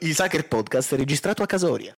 [0.00, 1.92] Il Sacher Podcast è registrato a Casoria.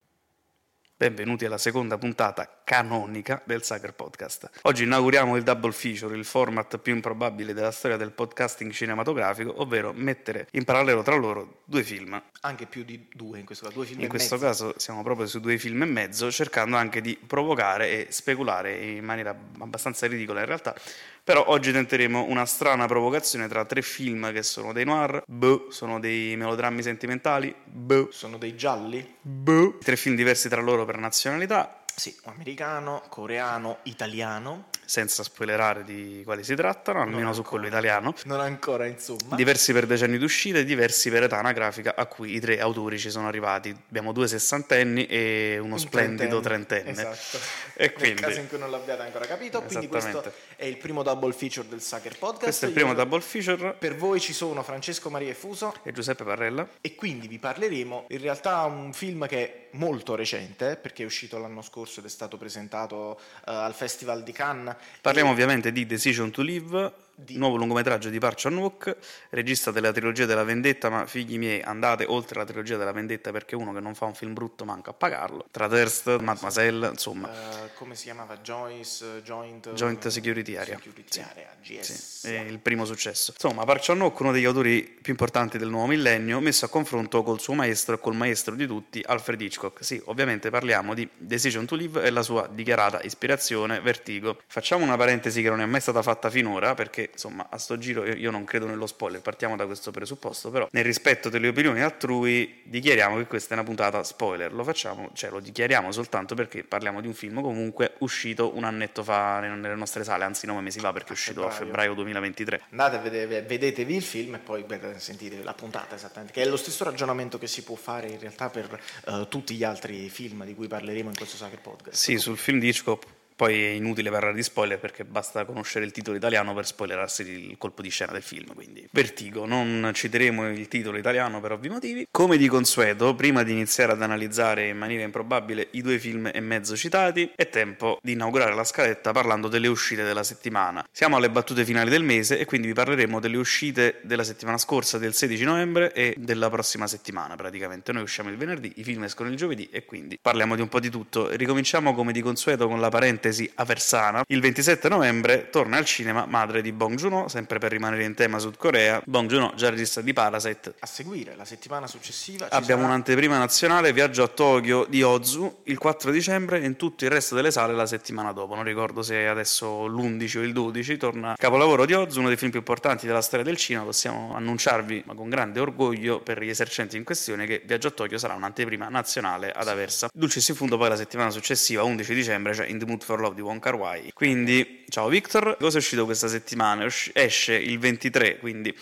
[1.05, 4.51] Benvenuti alla seconda puntata canonica del Sager Podcast.
[4.65, 9.95] Oggi inauguriamo il double feature, il format più improbabile della storia del podcasting cinematografico, ovvero
[9.95, 12.23] mettere in parallelo tra loro due film.
[12.43, 14.47] Anche più di due in questo caso, due film In e questo mezzo.
[14.47, 19.03] caso siamo proprio su due film e mezzo, cercando anche di provocare e speculare in
[19.05, 20.75] maniera abbastanza ridicola in realtà.
[21.23, 25.99] Però oggi tenteremo una strana provocazione tra tre film che sono dei noir, boh, sono
[26.01, 29.17] dei melodrammi sentimentali, boh, Sono dei gialli?
[29.21, 34.65] boh, tre film diversi tra loro per nazionalità, Sì, americano, coreano, italiano.
[34.91, 37.61] Senza spoilerare di quali si trattano, almeno Non su ancora.
[37.61, 38.13] quello italiano.
[38.25, 39.37] Non ancora, insomma.
[39.37, 43.09] Diversi per decenni d'uscita e diversi per età anagrafica a cui i tre autori ci
[43.09, 43.69] sono arrivati.
[43.89, 46.91] Abbiamo due sessantenni e uno Un splendido trentenne.
[46.91, 47.37] Esatto.
[47.75, 50.25] E Nel quindi caso in cui non l'abbiate ancora capito, quindi questo
[50.57, 52.43] è il primo double feature del Sucker Podcast.
[52.43, 55.93] questo è il Io- primo double feature Per voi ci sono Francesco Maria Fuso e
[55.93, 56.67] Giuseppe Parrella.
[56.81, 61.39] e quindi vi parleremo in realtà un film che è molto recente perché è uscito
[61.39, 64.75] l'anno scorso ed è stato presentato eh, al Festival di Cannes.
[65.01, 66.93] Parliamo ovviamente di Decision to Live,
[67.25, 68.97] Di- nuovo lungometraggio di Park Chan-wook,
[69.31, 73.55] regista della trilogia della vendetta, ma figli miei andate oltre la trilogia della vendetta perché
[73.57, 75.47] uno che non fa un film brutto manca a pagarlo.
[75.51, 78.37] Tra Thirst, Mademoiselle, insomma, eh, come si chiamava?
[78.39, 80.77] Joyce, Joint, Joint Security Area.
[80.77, 81.21] Security Sì.
[81.21, 82.19] Area, GS.
[82.21, 83.33] Sì, il primo successo.
[83.33, 87.41] Insomma, Park Chan-wook, uno degli autori più importanti del nuovo millennio, messo a confronto col
[87.41, 89.85] suo maestro e col maestro di tutti, Alfred Hitchcock.
[89.85, 94.39] Sì, ovviamente parliamo di Decision to Live e la sua dichiarata ispirazione, Vertigo.
[94.47, 98.05] Facciamo una parentesi che non è mai stata fatta finora, perché insomma, a sto giro
[98.05, 101.81] io, io non credo nello spoiler, partiamo da questo presupposto, però nel rispetto delle opinioni
[101.81, 104.53] altrui dichiariamo che questa è una puntata spoiler.
[104.53, 109.03] Lo facciamo, cioè lo dichiariamo soltanto perché parliamo di un film comunque uscito un annetto
[109.03, 111.95] fa nelle nostre sale, anzi nove mesi fa perché è uscito a febbraio.
[111.95, 112.63] febbraio 2023.
[112.71, 114.65] Andate a vedere, vedetevi il film e poi
[114.97, 118.49] sentite la puntata esattamente, che è lo stesso ragionamento che si può fare in realtà
[118.51, 121.97] per eh, tutti gli altri film di cui parleremo in questo Sucker Podcast.
[121.97, 125.93] Sì, sul film di Hitchcock poi è inutile parlare di spoiler perché basta conoscere il
[125.93, 130.69] titolo italiano per spoilerarsi il colpo di scena del film, quindi Vertigo, non citeremo il
[130.69, 132.07] titolo italiano per ovvi motivi.
[132.11, 136.39] Come di consueto, prima di iniziare ad analizzare in maniera improbabile i due film e
[136.41, 140.87] mezzo citati, è tempo di inaugurare la scaletta parlando delle uscite della settimana.
[140.93, 144.99] Siamo alle battute finali del mese e quindi vi parleremo delle uscite della settimana scorsa,
[144.99, 147.91] del 16 novembre e della prossima settimana praticamente.
[147.93, 150.79] Noi usciamo il venerdì, i film escono il giovedì e quindi parliamo di un po'
[150.79, 151.35] di tutto.
[151.35, 154.23] Ricominciamo come di consueto con la parentesi aversana.
[154.29, 158.39] Il 27 novembre torna al cinema Madre di Bong Joon-ho, sempre per rimanere in tema
[158.39, 159.01] Sud Corea.
[159.05, 160.75] Bong Joon-ho, già regista di Parasite.
[160.81, 165.79] A seguire, la settimana successiva Abbiamo sarà- un'anteprima nazionale, Viaggio a Tokyo di Ozu, il
[165.79, 168.55] 4 dicembre e in tutto il resto delle sale la settimana dopo.
[168.55, 172.37] Non ricordo se è adesso l'11 o il 12, torna Capolavoro di Ozu, uno dei
[172.37, 173.85] film più importanti della storia del cinema.
[173.85, 178.19] Possiamo annunciarvi, ma con grande orgoglio per gli esercenti in questione, che Viaggio a Tokyo
[178.19, 180.09] sarà un'anteprima nazionale ad Aversa.
[180.13, 183.35] Dulcis in fundo poi la settimana successiva, 11 dicembre, cioè In the Mood for Love
[183.35, 184.11] di Wong Kar Wai.
[184.13, 186.87] Quindi, ciao Victor, cosa è uscito questa settimana?
[187.13, 188.75] Esce il 23, quindi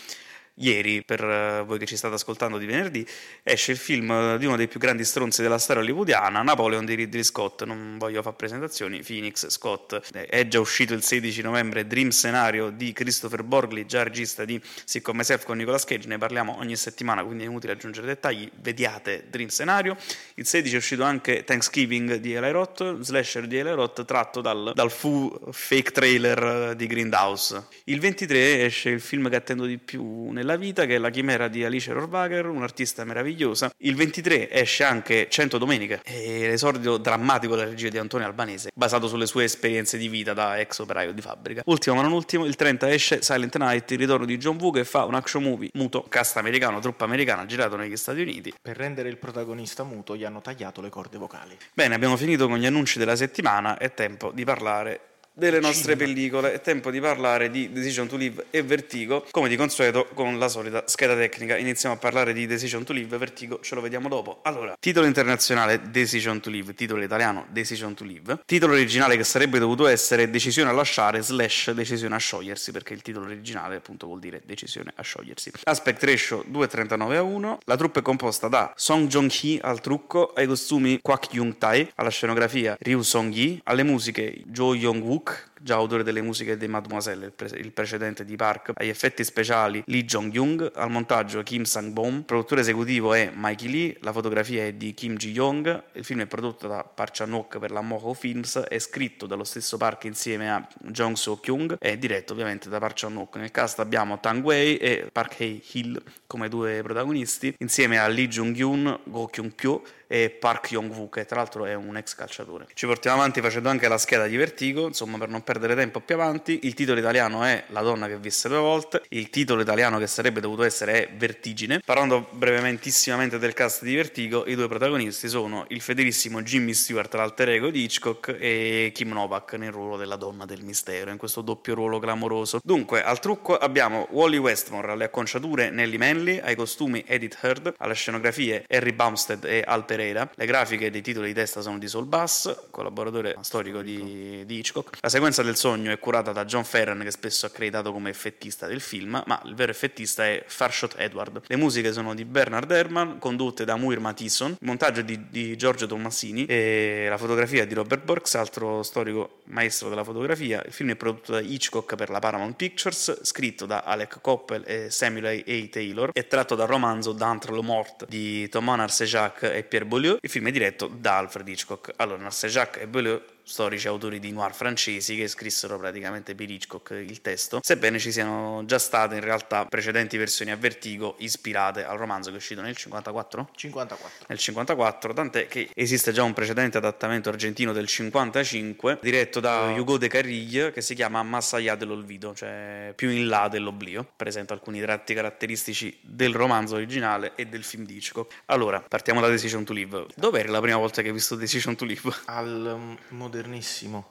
[0.58, 3.06] ieri, per eh, voi che ci state ascoltando di venerdì,
[3.42, 7.22] esce il film di uno dei più grandi stronzi della storia hollywoodiana, Napoleon di Ridley
[7.22, 7.64] Scott.
[7.64, 10.00] Non voglio fare presentazioni, Phoenix Scott.
[10.12, 14.60] Eh, È già uscito il 16 novembre Dream Scenario di Christopher Borgli, già regista di
[14.84, 16.08] Siccome Myself con Nicolas Cage.
[16.08, 18.50] Ne parliamo ogni settimana, quindi è inutile aggiungere dettagli.
[18.60, 19.96] Vediate Dream Scenario.
[20.34, 24.72] Il 16 è uscito anche Thanksgiving di Eli Roth, slasher di Eli Roth, tratto dal,
[24.74, 27.66] dal fu fake trailer di Grindhouse.
[27.84, 31.48] Il 23 esce il film che attendo di più nella vita, che è La chimera
[31.48, 33.70] di Alice Rohrwacher, un'artista meravigliosa.
[33.78, 39.08] Il 23 esce anche 100 domeniche, e l'esordio drammatico della regia di Antonio Albanese, basato
[39.08, 41.62] sulle sue esperienze di vita da ex operaio di fabbrica.
[41.66, 44.84] Ultimo ma non ultimo, il 30 esce Silent Night, il ritorno di John Woo che
[44.84, 48.54] fa un action movie muto, cast americano, truppa americana, girato negli Stati Uniti.
[48.60, 51.56] Per rendere il protagonista muto gli hanno tagliato le corde vocali.
[51.74, 55.00] Bene, abbiamo finito con gli annunci della settimana, è tempo di parlare
[55.38, 56.12] delle nostre Cinema.
[56.12, 60.36] pellicole, è tempo di parlare di Decision to Live e Vertigo, come di consueto con
[60.38, 61.56] la solita scheda tecnica.
[61.56, 64.40] Iniziamo a parlare di Decision to Live, Vertigo ce lo vediamo dopo.
[64.42, 69.60] Allora, titolo internazionale Decision to Live, titolo italiano Decision to Live, titolo originale che sarebbe
[69.60, 74.18] dovuto essere Decisione a lasciare slash Decisione a sciogliersi, perché il titolo originale appunto vuol
[74.18, 75.52] dire Decisione a sciogliersi.
[75.62, 80.46] Aspect ratio 2.39 a 1, la truppa è composta da Song Jong-hee al trucco, ai
[80.46, 85.27] costumi Kwak Yung-tae, alla scenografia Ryu Song-yi, alle musiche Jo Young-wook,
[85.60, 89.82] già autore delle musiche di Mademoiselle, il, pre- il precedente di Park, agli effetti speciali
[89.86, 94.94] Lee Jong-young, al montaggio Kim Sang-bom, produttore esecutivo è Mikey Lee, la fotografia è di
[94.94, 99.26] Kim Ji-young, il film è prodotto da Park Chan-wook per la Moho Films, è scritto
[99.26, 103.36] dallo stesso Park insieme a Jong So-kyung e diretto ovviamente da Park Chan-wook.
[103.36, 109.00] Nel cast abbiamo Tang Wei e Park Hae-hil come due protagonisti, insieme a Lee Jung-yoon,
[109.04, 112.66] Go Kyung-pyo e Park Yong-woo, che tra l'altro è un ex calciatore.
[112.72, 116.14] Ci portiamo avanti facendo anche la scheda di Vertigo, insomma per non perdere tempo più
[116.14, 116.60] avanti.
[116.62, 120.40] Il titolo italiano è La donna che visse due volte, il titolo italiano che sarebbe
[120.40, 121.80] dovuto essere è Vertigine.
[121.84, 127.50] Parlando brevementissimamente del cast di Vertigo, i due protagonisti sono il fedelissimo Jimmy Stewart, l'alter
[127.50, 131.74] ego di Hitchcock, e Kim Novak nel ruolo della donna del mistero, in questo doppio
[131.74, 132.60] ruolo clamoroso.
[132.64, 137.94] Dunque, al trucco abbiamo Wally Westmore alle acconciature Nelly Manley, ai costumi Edith Heard, alle
[137.94, 140.30] scenografie Harry Bumstead e Alper Pereira.
[140.32, 144.98] Le grafiche dei titoli di testa sono di Sol Bass, collaboratore storico di, di, Hitchcock.
[145.00, 148.68] La sequenza del sogno è curata da John Ferran, che spesso è accreditato come effettista
[148.68, 151.42] del film, ma il vero effettista è Farshot Edward.
[151.46, 155.86] Le musiche sono di Bernard Herrmann, condotte da Muir Mathison, il montaggio di, di Giorgio
[155.86, 160.62] Tommasini e la fotografia di Robert Burks, altro storico maestro della fotografia.
[160.64, 164.90] Il film è prodotto da Hitchcock per la Paramount Pictures, scritto da Alec Coppel e
[164.90, 165.68] Samuel A.
[165.68, 170.18] Taylor, è tratto dal romanzo D'Antre le Mort di Thomas Arsejac e Pierre Beaulieu.
[170.20, 171.94] Il film è diretto da Alfred Hitchcock.
[171.96, 177.20] Allora, Narcejac e Beaulieu storici autori di noir francesi che scrissero praticamente per Hitchcock il
[177.22, 182.28] testo, sebbene ci siano già state in realtà precedenti versioni a Vertigo ispirate al romanzo
[182.28, 183.50] che è uscito nel 54?
[183.54, 184.26] 54.
[184.28, 189.96] Nel 54, tant'è che esiste già un precedente adattamento argentino del 55 diretto da Hugo
[189.96, 194.06] de Carriglia che si chiama Massaya dell'Olvido, cioè più in là dell'oblio.
[194.14, 198.42] Presenta alcuni tratti caratteristici del romanzo originale e del film di Hitchcock.
[198.46, 200.06] Allora, partiamo da Decision to Live.
[200.14, 202.12] Dov'eri la prima volta che hai visto Decision to Live?
[202.26, 202.98] Al um,
[203.38, 204.08] modernissimo,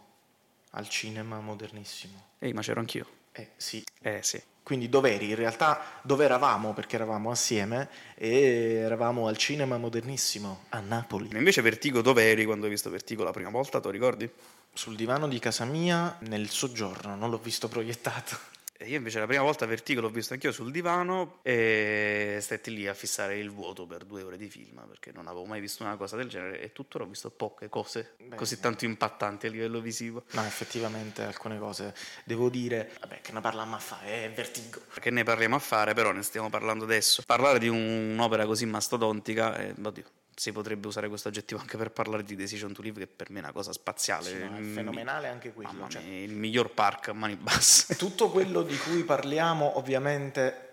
[0.71, 2.25] al cinema modernissimo.
[2.39, 3.05] Ehi, ma c'ero anch'io.
[3.33, 3.83] Eh sì.
[4.01, 4.41] Eh sì.
[4.63, 5.29] Quindi dov'eri?
[5.29, 6.73] In realtà dove eravamo?
[6.73, 11.29] Perché eravamo assieme e eravamo al cinema modernissimo a Napoli.
[11.35, 14.29] Invece Vertigo dov'eri quando hai visto Vertigo la prima volta, te lo ricordi?
[14.73, 18.37] Sul divano di casa mia nel soggiorno, non l'ho visto proiettato.
[18.85, 22.93] Io invece la prima volta Vertigo l'ho visto anch'io sul divano e stetti lì a
[22.93, 26.15] fissare il vuoto per due ore di film perché non avevo mai visto una cosa
[26.15, 30.23] del genere e tuttora ho visto poche cose Beh, così tanto impattanti a livello visivo.
[30.31, 34.79] No, effettivamente alcune cose devo dire, vabbè che ne parliamo a fare, è Vertigo.
[34.99, 37.23] Che ne parliamo a fare, però ne stiamo parlando adesso.
[37.25, 40.03] Parlare di un'opera così mastodontica, eh, oddio,
[40.37, 43.39] si potrebbe usare questo aggettivo anche per parlare di Decision to Live, che per me
[43.39, 44.23] è una cosa spaziale.
[44.25, 45.87] Sì, no, è fenomenale anche quello.
[45.87, 46.03] Cioè.
[46.03, 47.95] il miglior park a mani basse.
[47.95, 50.66] Tutto quello di cui parliamo, ovviamente,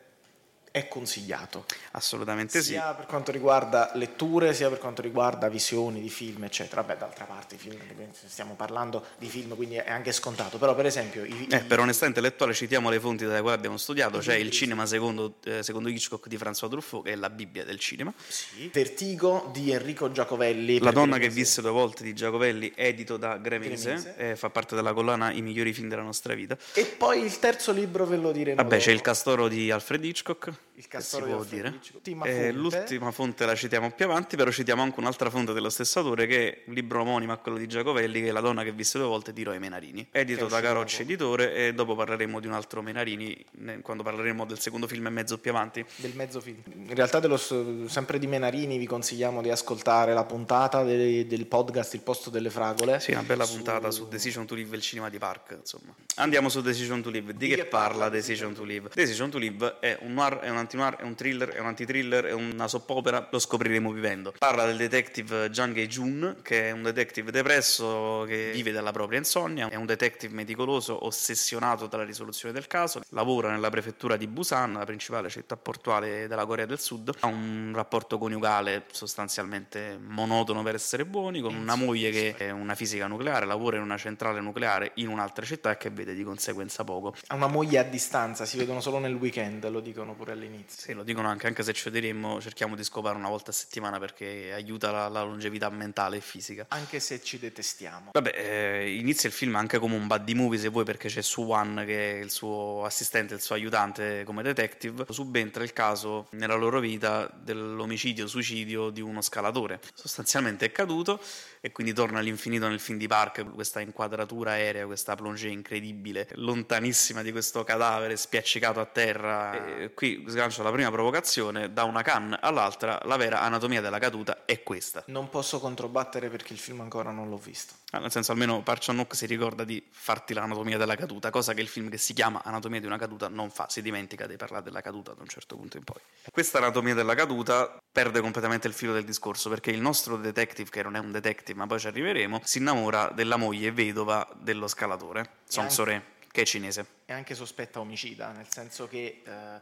[0.75, 1.67] è consigliato.
[1.93, 2.71] Assolutamente sia sì.
[2.71, 6.83] Sia per quanto riguarda letture, sia per quanto riguarda visioni di film, eccetera.
[6.83, 7.79] Beh, d'altra parte, film,
[8.27, 10.59] stiamo parlando di film, quindi è anche scontato.
[10.59, 11.25] Però, per esempio.
[11.25, 14.35] I, eh, i, per onestà intellettuale, citiamo le fonti dalle quali abbiamo studiato: c'è cioè
[14.35, 18.13] il cinema secondo, eh, secondo, Hitchcock di François Truffaut, che è la Bibbia del cinema.
[18.27, 18.69] Sì.
[18.73, 20.81] Vertigo di Enrico Giacovelli.
[20.81, 24.93] La donna che visse due volte di Giacovelli, edito da Gremese, eh, fa parte della
[24.93, 26.59] collana I migliori film della nostra vita.
[26.73, 28.61] E poi il terzo libro ve lo diremo.
[28.61, 30.63] Vabbè, c'è il Castoro di Alfred Hitchcock.
[30.77, 31.81] Il Castoro si può dire.
[31.93, 32.47] L'ultima fonte.
[32.47, 36.27] Eh, l'ultima fonte la citiamo più avanti, però citiamo anche un'altra fonte dello stesso autore
[36.27, 38.99] che è un libro omonimo a quello di Giacovelli, che è La donna che visse
[38.99, 42.83] due volte di Roy Menarini, edito da Carocci Editore e dopo parleremo di un altro
[42.83, 43.45] Menarini
[43.83, 45.85] quando parleremo del secondo film e mezzo più avanti.
[45.97, 46.61] Del mezzo film.
[46.67, 51.95] In realtà dello, sempre di Menarini vi consigliamo di ascoltare la puntata del, del podcast
[51.95, 52.99] Il posto delle fragole.
[52.99, 53.55] Sì, una bella su...
[53.55, 55.95] puntata su Decision to Live, il cinema di Park, insomma.
[56.17, 57.33] Andiamo su Decision to Live.
[57.33, 58.91] Di, di che, che, parla, parla Decision to Live?
[58.93, 62.25] Decision to Live è un noir, è un anti-noir, è un thriller, è un antithriller,
[62.25, 64.33] è una soppopera, lo scopriremo vivendo.
[64.39, 69.69] Parla del detective Jang Jae-jun, che è un detective depresso che vive dalla propria insonnia,
[69.69, 74.85] è un detective meticoloso ossessionato dalla risoluzione del caso, lavora nella prefettura di Busan, la
[74.85, 81.05] principale città portuale della Corea del Sud, ha un rapporto coniugale sostanzialmente monotono per essere
[81.05, 85.09] buoni, con una moglie che è una fisica nucleare, lavora in una centrale nucleare in
[85.09, 87.15] un'altra città e che vede di conseguenza poco.
[87.27, 90.44] Ha una moglie a distanza, si vedono solo nel weekend, lo dicono pure all'inizio.
[90.67, 93.99] Sì, lo dicono anche, anche se ci vedremo, cerchiamo di scopare una volta a settimana
[93.99, 96.67] perché aiuta la, la longevità mentale e fisica.
[96.69, 98.11] Anche se ci detestiamo.
[98.13, 101.85] Vabbè, eh, inizia il film anche come un buddy movie se vuoi perché c'è Suwan
[101.87, 105.07] che è il suo assistente, il suo aiutante come detective.
[105.09, 109.81] Subentra il caso nella loro vita dell'omicidio-suicidio di uno scalatore.
[109.95, 111.21] Sostanzialmente è caduto
[111.61, 117.23] e quindi torna all'infinito nel film di Park, questa inquadratura aerea, questa plongée incredibile, lontanissima
[117.23, 119.79] di questo cadavere spiaccicato a terra.
[119.79, 124.45] E qui sgancia la prima provocazione, da una canna all'altra, la vera anatomia della caduta
[124.45, 125.05] è questa.
[125.07, 127.75] Non posso controbattere perché il film ancora non l'ho visto.
[127.93, 131.69] Ah, nel senso, almeno Parcianuk si ricorda di farti l'anatomia della caduta, cosa che il
[131.69, 134.81] film che si chiama Anatomia di una caduta non fa, si dimentica di parlare della
[134.81, 136.01] caduta da un certo punto in poi.
[136.31, 140.83] Questa anatomia della caduta perde completamente il filo del discorso perché il nostro detective, che
[140.83, 145.31] non è un detective ma poi ci arriveremo, si innamora della moglie vedova dello scalatore,
[145.47, 146.87] Song Sore, che è cinese.
[147.07, 149.61] E anche sospetta omicida, nel senso che eh,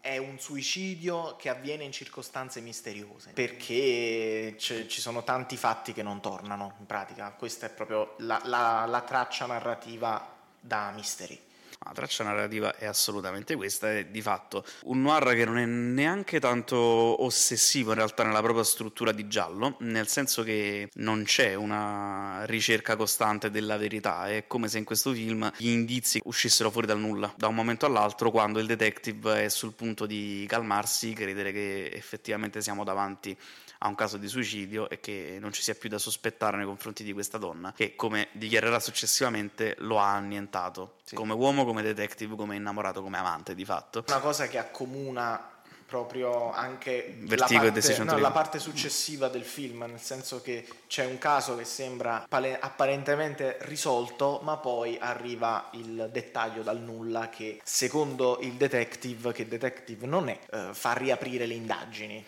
[0.00, 6.20] è un suicidio che avviene in circostanze misteriose, perché ci sono tanti fatti che non
[6.20, 7.30] tornano, in pratica.
[7.32, 11.40] Questa è proprio la, la, la traccia narrativa da mystery.
[11.84, 16.40] La traccia narrativa è assolutamente questa, è di fatto un noir che non è neanche
[16.40, 22.44] tanto ossessivo in realtà nella propria struttura di giallo, nel senso che non c'è una
[22.46, 26.98] ricerca costante della verità, è come se in questo film gli indizi uscissero fuori dal
[26.98, 31.90] nulla, da un momento all'altro, quando il detective è sul punto di calmarsi, credere che
[31.92, 33.36] effettivamente siamo davanti
[33.84, 37.04] a un caso di suicidio e che non ci sia più da sospettare nei confronti
[37.04, 41.14] di questa donna, che come dichiarerà successivamente lo ha annientato, sì.
[41.14, 44.04] come uomo, come detective, come innamorato, come amante di fatto.
[44.08, 45.52] Una cosa che accomuna
[45.86, 51.18] proprio anche la parte, no, la parte, successiva del film, nel senso che c'è un
[51.18, 58.38] caso che sembra pale- apparentemente risolto, ma poi arriva il dettaglio dal nulla che secondo
[58.40, 62.24] il detective, che detective non è, eh, fa riaprire le indagini.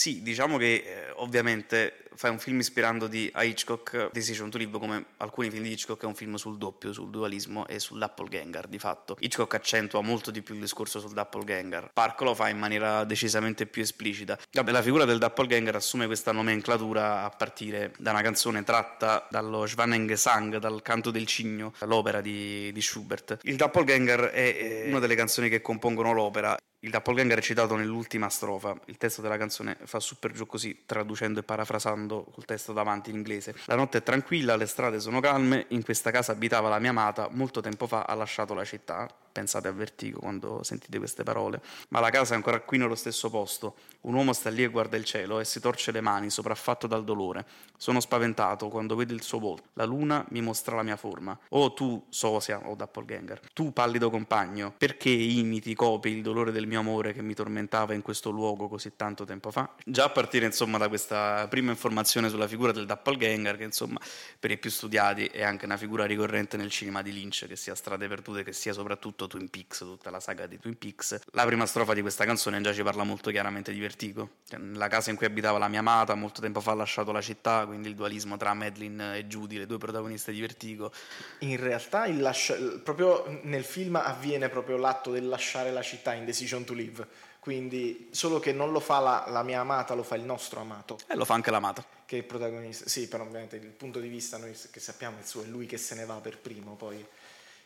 [0.00, 5.04] Sì, diciamo che eh, ovviamente fai un film ispirandoti a Hitchcock, Decision to Live, come
[5.18, 9.16] alcuni film di Hitchcock, è un film sul doppio, sul dualismo e sull'Appleganger di fatto.
[9.18, 13.66] Hitchcock accentua molto di più il discorso sul doppelganger, Park lo fa in maniera decisamente
[13.66, 14.38] più esplicita.
[14.52, 19.66] Vabbè, la figura del doppelganger assume questa nomenclatura a partire da una canzone tratta dallo
[19.66, 23.38] Schwanengesang, dal canto del cigno, l'opera di, di Schubert.
[23.42, 28.74] Il doppelganger è una delle canzoni che compongono l'opera il doppelganger è citato nell'ultima strofa.
[28.86, 33.10] Il testo della canzone fa su per giù così, traducendo e parafrasando col testo davanti
[33.10, 33.54] in inglese.
[33.66, 37.28] La notte è tranquilla, le strade sono calme, in questa casa abitava la mia amata,
[37.30, 41.60] molto tempo fa ha lasciato la città pensate a Vertigo quando sentite queste parole.
[41.88, 43.74] Ma la casa è ancora qui nello stesso posto.
[44.02, 47.04] Un uomo sta lì e guarda il cielo e si torce le mani, sopraffatto dal
[47.04, 47.44] dolore.
[47.76, 49.68] Sono spaventato quando vedo il suo volto.
[49.74, 51.38] La luna mi mostra la mia forma.
[51.50, 56.80] Oh tu, Sosia o Doppelganger, tu pallido compagno, perché imiti, copi il dolore del mio
[56.80, 59.70] amore che mi tormentava in questo luogo così tanto tempo fa?
[59.84, 61.88] Già a partire insomma da questa prima informazione
[62.28, 63.98] sulla figura del Doppelganger, che insomma
[64.38, 67.74] per i più studiati è anche una figura ricorrente nel cinema di Lynch, che sia
[67.74, 71.20] Strade Perdute, che sia soprattutto Twin Peaks, tutta la saga di Twin Peaks.
[71.32, 74.30] La prima strofa di questa canzone già ci parla molto chiaramente di Vertigo.
[74.48, 77.20] Cioè, la casa in cui abitava la mia amata, molto tempo fa ha lasciato la
[77.20, 80.92] città, quindi il dualismo tra Madeline e Judy, le due protagoniste di Vertigo.
[81.40, 82.54] In realtà lascia...
[82.82, 87.28] proprio nel film avviene proprio l'atto del lasciare la città in Decision to Live.
[87.50, 90.98] Quindi, solo che non lo fa la, la mia amata, lo fa il nostro amato.
[91.08, 91.84] E lo fa anche l'amata.
[92.06, 92.88] Che è il protagonista.
[92.88, 95.66] Sì, però ovviamente il punto di vista noi che sappiamo è il suo, è lui
[95.66, 97.04] che se ne va per primo, poi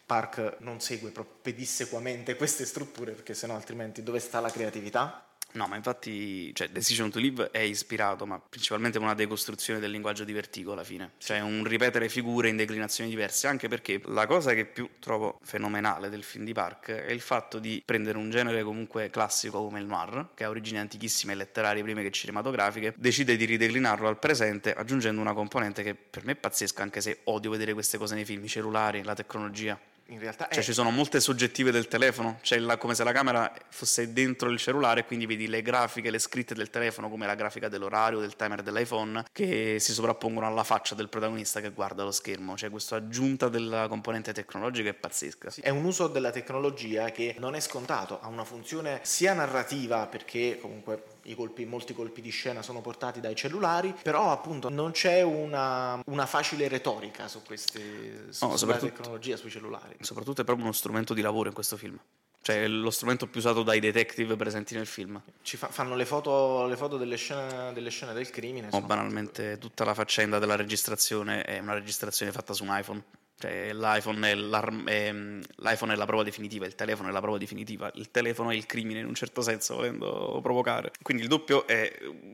[0.07, 5.23] Park non segue proprio pedissequamente queste strutture perché sennò altrimenti dove sta la creatività?
[5.55, 10.25] No, ma infatti, cioè, Decision to Live è ispirato, ma principalmente una decostruzione del linguaggio
[10.25, 11.13] di Vertigo alla fine.
[11.19, 16.09] Cioè, un ripetere figure in declinazioni diverse, anche perché la cosa che più trovo fenomenale
[16.09, 19.87] del film di Park è il fatto di prendere un genere comunque classico come il
[19.87, 24.75] noir, che ha origini antichissime e letterarie prima che cinematografiche, decide di rideclinarlo al presente
[24.75, 28.25] aggiungendo una componente che per me è pazzesca, anche se odio vedere queste cose nei
[28.25, 30.63] film, i cellulari, la tecnologia in realtà cioè, è...
[30.63, 34.59] ci sono molte soggettive del telefono, cioè la, come se la camera fosse dentro il
[34.59, 38.63] cellulare quindi vedi le grafiche, le scritte del telefono come la grafica dell'orario, del timer
[38.63, 43.49] dell'iPhone che si sovrappongono alla faccia del protagonista che guarda lo schermo, cioè questa aggiunta
[43.49, 45.51] della componente tecnologica è pazzesca.
[45.51, 50.07] Sì, è un uso della tecnologia che non è scontato, ha una funzione sia narrativa
[50.07, 55.23] perché comunque colpi, molti colpi di scena sono portati dai cellulari, però appunto non c'è
[55.23, 59.97] una, una facile retorica su queste su, no, sulla tecnologia, sui cellulari.
[60.01, 61.99] Soprattutto è proprio uno strumento di lavoro in questo film.
[62.45, 65.19] Cioè, lo strumento più usato dai detective presenti nel film.
[65.41, 68.69] Ci fa, fanno le foto, le foto delle, scene, delle, scene, del crimine.
[68.73, 73.03] O banalmente tutta la faccenda della registrazione è una registrazione fatta su un iPhone.
[73.37, 75.13] Cioè, l'iPhone è, è,
[75.57, 78.65] l'iPhone è, la prova definitiva, il telefono è la prova definitiva, il telefono è il
[78.67, 80.93] crimine in un certo senso, volendo provocare.
[81.03, 81.93] Quindi il doppio è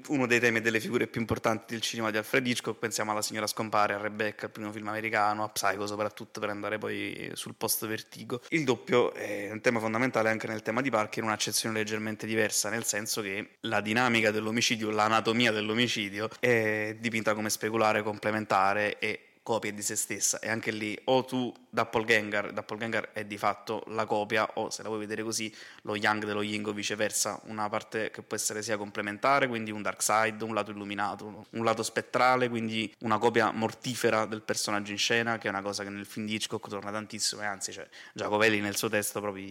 [0.09, 2.79] uno dei temi e delle figure più importanti del cinema di Alfred Hitchcock.
[2.79, 6.79] Pensiamo alla signora Scompare, a Rebecca, il primo film americano, a Psycho soprattutto per andare
[6.79, 8.43] poi sul post vertigo.
[8.49, 12.85] Il doppio è un tema fondamentale anche nel tema di Parker, un'accezione leggermente diversa, nel
[12.85, 19.83] senso che la dinamica dell'omicidio, l'anatomia dell'omicidio è dipinta come speculare, complementare e copia di
[19.83, 20.39] se stessa.
[20.39, 24.89] E anche lì o tu Doppelganger, Doppelganger è di fatto la copia o se la
[24.89, 25.53] vuoi vedere così
[25.83, 29.83] lo Yang dello Ying o viceversa, una parte che può essere sia complementare, quindi un
[29.83, 34.99] dark side, un lato illuminato, un lato spettrale, quindi una copia mortifera del personaggio in
[34.99, 37.89] scena, che è una cosa che nel film di Hitchcock torna tantissimo e anzi cioè,
[38.15, 39.45] Giacovelli nel suo testo proprio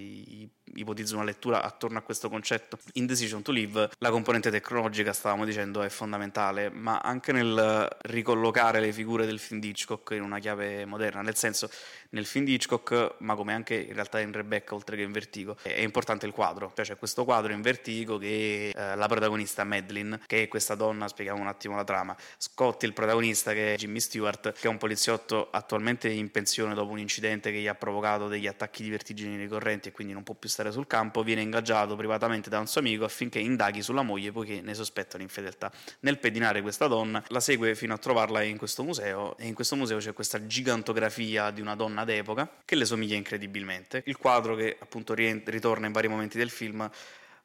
[0.76, 2.78] ipotizza una lettura attorno a questo concetto.
[2.94, 8.80] In Decision to Live la componente tecnologica, stavamo dicendo, è fondamentale, ma anche nel ricollocare
[8.80, 11.70] le figure del film di Hitchcock in una chiave moderna, nel senso
[12.10, 15.58] nel film di Hitchcock, ma come anche in realtà in Rebecca, oltre che in Vertigo,
[15.62, 16.72] è importante il quadro.
[16.76, 21.08] Cioè c'è questo quadro in Vertigo che eh, la protagonista Madeline, che è questa donna,
[21.08, 22.16] spieghiamo un attimo la trama.
[22.38, 26.92] Scott, il protagonista, che è Jimmy Stewart, che è un poliziotto attualmente in pensione dopo
[26.92, 30.34] un incidente che gli ha provocato degli attacchi di vertigini ricorrenti e quindi non può
[30.34, 34.32] più stare sul campo, viene ingaggiato privatamente da un suo amico affinché indaghi sulla moglie
[34.32, 35.72] poiché ne sospetta l'infedeltà.
[36.02, 39.76] Nel pedinare questa donna, la segue fino a trovarla in questo museo e in questo
[39.76, 44.04] museo c'è questa gigantografia di una donna donna d'epoca che le somiglia incredibilmente.
[44.06, 46.90] Il quadro che appunto ritorna in vari momenti del film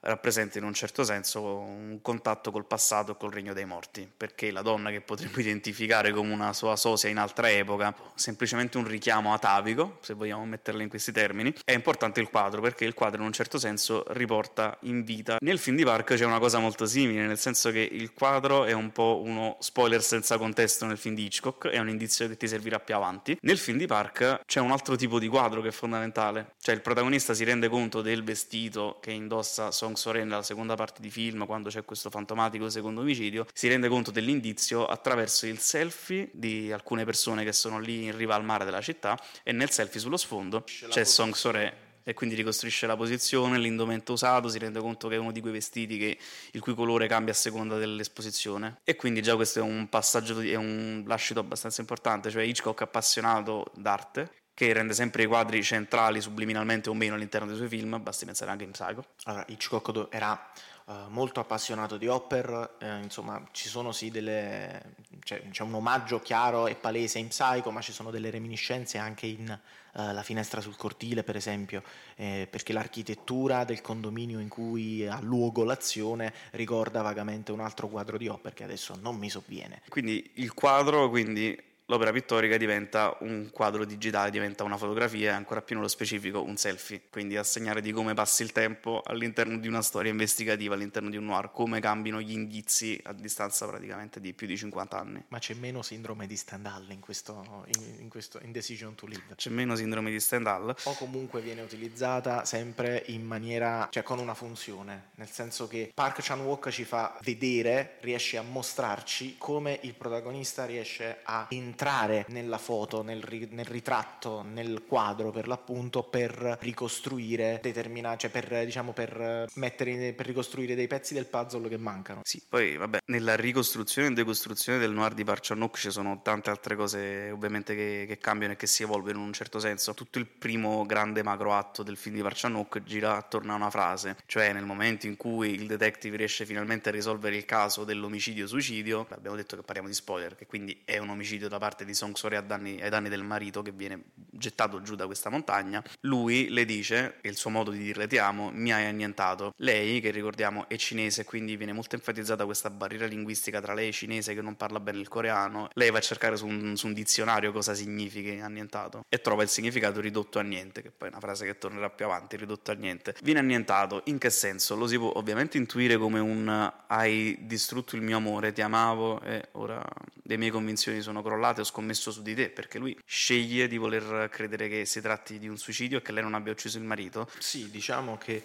[0.05, 4.51] rappresenta in un certo senso un contatto col passato e col regno dei morti, perché
[4.51, 9.33] la donna che potremmo identificare come una sua sosia in altra epoca, semplicemente un richiamo
[9.33, 13.27] atavico, se vogliamo metterla in questi termini, è importante il quadro, perché il quadro in
[13.27, 15.39] un certo senso riporta in vita.
[15.41, 18.73] Nel film di Park c'è una cosa molto simile, nel senso che il quadro è
[18.73, 22.47] un po' uno spoiler senza contesto nel film di Hitchcock, è un indizio che ti
[22.47, 23.37] servirà più avanti.
[23.41, 26.81] Nel film di Park c'è un altro tipo di quadro che è fondamentale, cioè il
[26.83, 31.11] protagonista si rende conto del vestito che indossa Song Song Soren nella seconda parte di
[31.11, 36.73] film, quando c'è questo fantomatico secondo omicidio, si rende conto dell'indizio attraverso il selfie di
[36.73, 40.17] alcune persone che sono lì in riva al mare della città e nel selfie sullo
[40.17, 45.15] sfondo c'è Song Sore e quindi ricostruisce la posizione, l'indumento usato, si rende conto che
[45.15, 46.19] è uno di quei vestiti che,
[46.53, 48.81] il cui colore cambia a seconda dell'esposizione.
[48.85, 53.73] E quindi già questo è un passaggio, è un lascito abbastanza importante, cioè Hitchcock appassionato
[53.75, 58.25] d'arte, che rende sempre i quadri centrali subliminalmente o meno all'interno dei suoi film, basti
[58.25, 59.05] pensare anche in Psycho.
[59.25, 60.53] Allora, Hitchcock era
[60.85, 64.95] uh, molto appassionato di Hopper, eh, insomma ci sono sì delle...
[65.25, 69.27] Cioè, c'è un omaggio chiaro e palese in Psycho, ma ci sono delle reminiscenze anche
[69.27, 71.83] in uh, La finestra sul cortile, per esempio,
[72.15, 78.19] eh, perché l'architettura del condominio in cui ha luogo l'azione ricorda vagamente un altro quadro
[78.19, 79.83] di Hopper che adesso non mi sovviene.
[79.89, 85.61] Quindi il quadro, quindi l'opera pittorica diventa un quadro digitale, diventa una fotografia e ancora
[85.61, 89.69] più nello specifico un selfie, quindi a segnare di come passi il tempo all'interno di
[89.69, 94.33] una storia investigativa, all'interno di un noir, come cambino gli indizi a distanza praticamente di
[94.33, 95.25] più di 50 anni.
[95.29, 99.35] Ma c'è meno sindrome di Stendhal in questo, in, in questo in Decision to Live?
[99.35, 100.75] C'è meno sindrome di Stendhal?
[100.85, 106.23] O comunque viene utilizzata sempre in maniera, cioè con una funzione, nel senso che Park
[106.23, 112.59] Chan-wook ci fa vedere, riesce a mostrarci come il protagonista riesce a entrare entrare nella
[112.59, 118.93] foto, nel, ri- nel ritratto, nel quadro per l'appunto per ricostruire determinati, cioè per, diciamo,
[118.93, 122.21] per, mettere, per ricostruire dei pezzi del puzzle che mancano.
[122.23, 126.77] Sì, poi vabbè, nella ricostruzione e decostruzione del noir di Parcianok ci sono tante altre
[126.77, 129.95] cose ovviamente che, che, cambiano e che si evolvono in un certo senso.
[129.95, 134.17] Tutto il primo grande macro atto del film di Parcianok gira attorno a una frase,
[134.27, 139.35] cioè nel momento in cui il detective riesce finalmente a risolvere il caso dell'omicidio-suicidio, abbiamo
[139.35, 142.37] detto che parliamo di spoiler, che quindi è un omicidio da parte di Song Sore
[142.37, 142.45] ai
[142.91, 147.37] danni del marito che viene gettato giù da questa montagna, lui le dice, e il
[147.37, 149.55] suo modo di dirle ti amo, mi hai annientato.
[149.57, 154.35] Lei, che ricordiamo è cinese, quindi viene molto enfatizzata questa barriera linguistica tra lei cinese
[154.35, 157.51] che non parla bene il coreano, lei va a cercare su un, su un dizionario
[157.51, 161.47] cosa significa annientato e trova il significato ridotto a niente, che poi è una frase
[161.47, 163.15] che tornerà più avanti, ridotto a niente.
[163.23, 164.77] Viene annientato, in che senso?
[164.77, 169.49] Lo si può ovviamente intuire come un hai distrutto il mio amore, ti amavo e
[169.53, 169.83] ora
[170.27, 174.29] le mie convinzioni sono crollate ho scommesso su di te, perché lui sceglie di voler
[174.31, 177.29] credere che si tratti di un suicidio e che lei non abbia ucciso il marito.
[177.39, 178.45] Sì, diciamo che,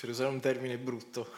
[0.00, 1.32] per usare un termine brutto,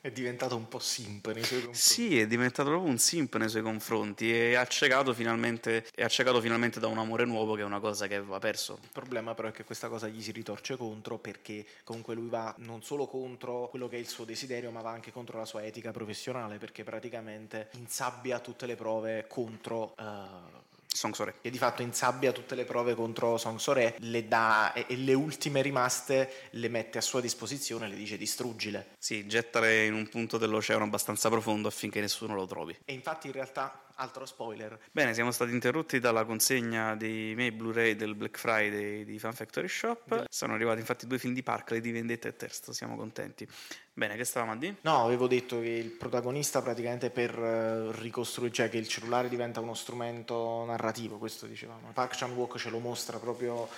[0.00, 1.78] è diventato un po' simp nei suoi confronti.
[1.78, 6.40] Sì, è diventato proprio un simp nei suoi confronti e ha accecato finalmente, è accecato
[6.40, 8.78] finalmente da un amore nuovo che è una cosa che aveva perso.
[8.82, 12.54] Il problema però è che questa cosa gli si ritorce contro perché comunque lui va
[12.58, 15.64] non solo contro quello che è il suo desiderio ma va anche contro la sua
[15.64, 19.94] etica professionale perché praticamente insabbia tutte le prove contro...
[19.98, 20.66] Uh,
[20.98, 21.36] Song Sore.
[21.40, 25.14] Che di fatto insabbia tutte le prove contro Song Sore, le dà e, e, le
[25.14, 28.96] ultime rimaste le mette a sua disposizione, le dice distruggile.
[28.98, 32.76] Sì, gettale in un punto dell'oceano abbastanza profondo affinché nessuno lo trovi.
[32.84, 34.78] E infatti in realtà altro spoiler.
[34.92, 39.68] Bene, siamo stati interrotti dalla consegna dei miei Blu-ray del Black Friday di Fan Factory
[39.68, 40.24] Shop.
[40.28, 43.46] Sono arrivati infatti due film di Park, di Vendetta e Terzo, siamo contenti.
[43.92, 44.76] Bene, che stavamo a dire?
[44.82, 49.60] No, avevo detto che il protagonista praticamente per eh, ricostruire, cioè che il cellulare diventa
[49.60, 51.90] uno strumento narrativo, questo dicevamo.
[51.92, 53.68] Park Chan-wook ce lo mostra proprio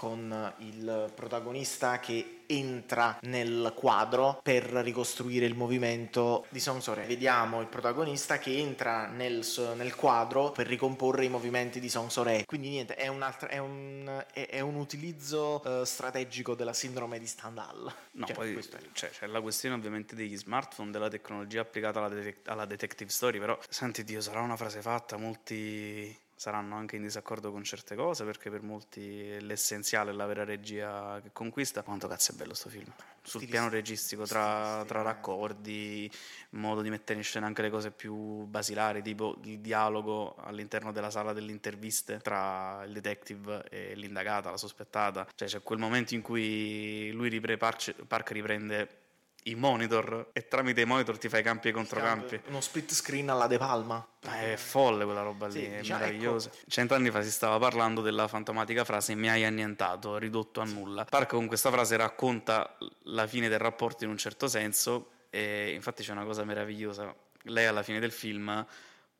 [0.00, 7.04] con il protagonista che entra nel quadro per ricostruire il movimento di Song Sore.
[7.04, 9.44] Vediamo il protagonista che entra nel,
[9.76, 12.46] nel, quadro per ricomporre i movimenti di Song Sore.
[12.46, 17.18] Quindi niente, è un, altro, è un, è, è un utilizzo uh, strategico della sindrome
[17.18, 17.92] di Stendhal.
[18.12, 18.58] No, cioè, poi
[18.94, 23.38] cioè, c'è la questione ovviamente degli smartphone, della tecnologia applicata alla, detec- alla detective story,
[23.38, 28.24] però senti Dio, sarà una frase fatta, molti saranno anche in disaccordo con certe cose
[28.24, 31.82] perché per molti l'essenziale è la vera regia che conquista.
[31.82, 32.90] Quanto cazzo è bello sto film?
[33.20, 36.10] Sul piano registico, tra, tra raccordi,
[36.52, 41.10] modo di mettere in scena anche le cose più basilari, tipo il dialogo all'interno della
[41.10, 45.28] sala delle interviste tra il detective e l'indagata, la sospettata.
[45.34, 49.00] Cioè c'è quel momento in cui lui ripre, Park riprende
[49.44, 52.40] i monitor e tramite i monitor ti fai campi e controcampi.
[52.48, 54.06] Uno split screen alla De Palma.
[54.20, 56.48] è folle quella roba lì, sì, è diciamo, meravigliosa.
[56.48, 56.58] Ecco.
[56.68, 61.04] Cent'anni fa si stava parlando della fantomatica frase mi hai annientato, ridotto a nulla.
[61.04, 66.02] Park con questa frase racconta la fine del rapporto in un certo senso e infatti
[66.02, 67.14] c'è una cosa meravigliosa.
[67.44, 68.66] Lei alla fine del film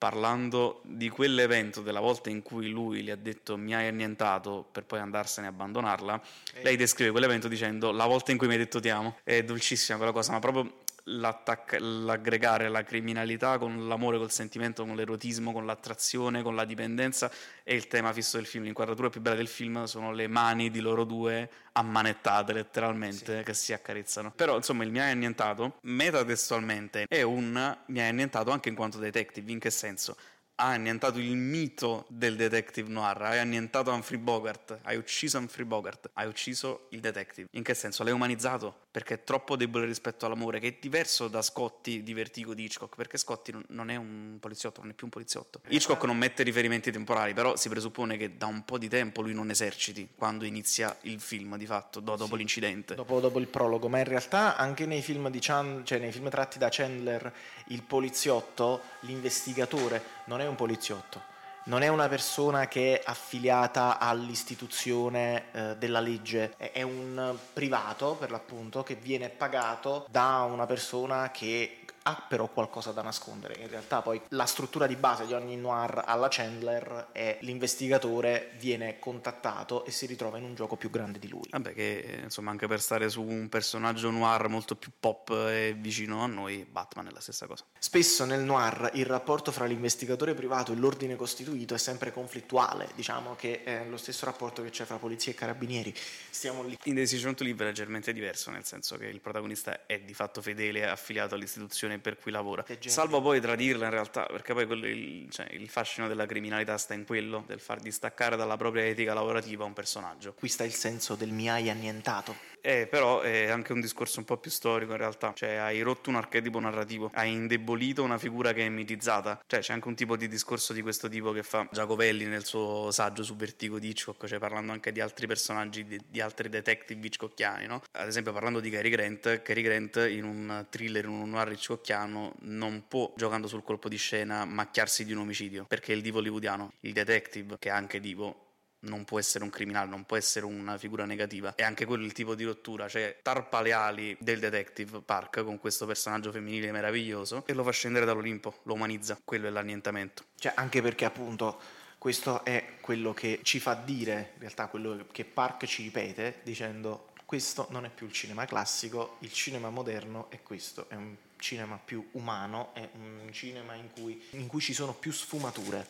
[0.00, 4.84] parlando di quell'evento della volta in cui lui le ha detto mi hai annientato per
[4.84, 6.22] poi andarsene e abbandonarla,
[6.54, 6.62] eh.
[6.62, 9.18] lei descrive quell'evento dicendo la volta in cui mi hai detto ti amo.
[9.22, 10.72] È dolcissima quella cosa, ma proprio
[11.10, 17.30] l'aggregare la criminalità con l'amore, col sentimento, con l'erotismo, con l'attrazione, con la dipendenza
[17.62, 18.64] è il tema fisso del film.
[18.64, 23.44] L'inquadratura più bella del film sono le mani di loro due ammanettate letteralmente sì.
[23.44, 24.32] che si accarezzano.
[24.34, 28.98] Però insomma il mi hai annientato, metatestualmente, è un mi hai annientato anche in quanto
[28.98, 29.50] detective.
[29.50, 30.16] In che senso?
[30.60, 36.10] Ha annientato il mito del detective noir, hai annientato Humphrey Bogart, hai ucciso Humphrey Bogart,
[36.12, 37.48] hai ucciso il detective.
[37.52, 38.04] In che senso?
[38.04, 42.54] L'hai umanizzato perché è troppo debole rispetto all'amore, che è diverso da Scotti di Vertigo
[42.54, 45.60] di Hitchcock, perché Scotti non è un poliziotto, non è più un poliziotto.
[45.68, 49.32] Hitchcock non mette riferimenti temporali, però si presuppone che da un po' di tempo lui
[49.32, 52.96] non eserciti quando inizia il film, di fatto, dopo sì, l'incidente.
[52.96, 56.28] Dopo, dopo, il prologo, ma in realtà anche nei film, di Chan, cioè nei film
[56.28, 57.32] tratti da Chandler,
[57.70, 61.22] il poliziotto, l'investigatore, non è un poliziotto,
[61.64, 68.30] non è una persona che è affiliata all'istituzione eh, della legge, è un privato per
[68.30, 73.60] l'appunto che viene pagato da una persona che ha però qualcosa da nascondere.
[73.60, 78.98] In realtà poi la struttura di base di ogni noir alla Chandler è l'investigatore viene
[78.98, 81.48] contattato e si ritrova in un gioco più grande di lui.
[81.50, 86.22] Vabbè che insomma anche per stare su un personaggio noir molto più pop e vicino
[86.22, 87.64] a noi, Batman è la stessa cosa.
[87.78, 93.34] Spesso nel noir il rapporto fra l'investigatore privato e l'ordine costituito è sempre conflittuale, diciamo
[93.36, 95.94] che è lo stesso rapporto che c'è fra polizia e carabinieri.
[96.30, 96.78] Stiamo lì.
[96.84, 100.40] In Decision to Live è leggermente diverso, nel senso che il protagonista è di fatto
[100.40, 102.64] fedele affiliato all'istituzione per cui lavora.
[102.78, 106.94] Salvo poi tradirla in realtà, perché poi quello, il, cioè, il, fascino della criminalità sta
[106.94, 110.32] in quello, del far distaccare dalla propria etica lavorativa un personaggio.
[110.34, 112.36] Qui sta il senso del mi hai annientato.
[112.62, 116.10] Eh, però è anche un discorso un po' più storico in realtà, cioè hai rotto
[116.10, 120.16] un archetipo narrativo, hai indebolito una figura che è mitizzata, cioè c'è anche un tipo
[120.16, 124.26] di discorso di questo tipo che fa Giacovelli nel suo saggio su Vertigo di Hitchcock,
[124.26, 127.82] cioè parlando anche di altri personaggi, di, di altri detective hitchcockiani, no?
[127.92, 132.34] Ad esempio parlando di Cary Grant, Cary Grant in un thriller, in un noir hitchcockiano
[132.40, 136.18] non può, giocando sul colpo di scena, macchiarsi di un omicidio, perché è il divo
[136.18, 138.48] hollywoodiano, il detective, che è anche divo,
[138.80, 141.54] non può essere un criminale, non può essere una figura negativa.
[141.54, 145.58] È anche quello il tipo di rottura, cioè tarpa le ali del detective Park con
[145.58, 149.18] questo personaggio femminile meraviglioso e lo fa scendere dall'Olimpo, lo umanizza.
[149.24, 150.24] Quello è l'annientamento.
[150.36, 151.60] Cioè, anche perché appunto
[151.98, 157.08] questo è quello che ci fa dire, in realtà quello che Park ci ripete dicendo
[157.26, 161.78] questo non è più il cinema classico, il cinema moderno è questo, è un cinema
[161.82, 165.86] più umano, è un cinema in cui, in cui ci sono più sfumature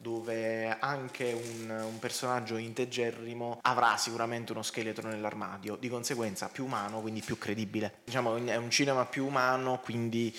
[0.00, 7.02] dove anche un, un, personaggio integerrimo avrà sicuramente uno scheletro nell'armadio, di conseguenza più umano,
[7.02, 7.96] quindi più credibile.
[8.04, 10.34] Diciamo è un cinema più umano, quindi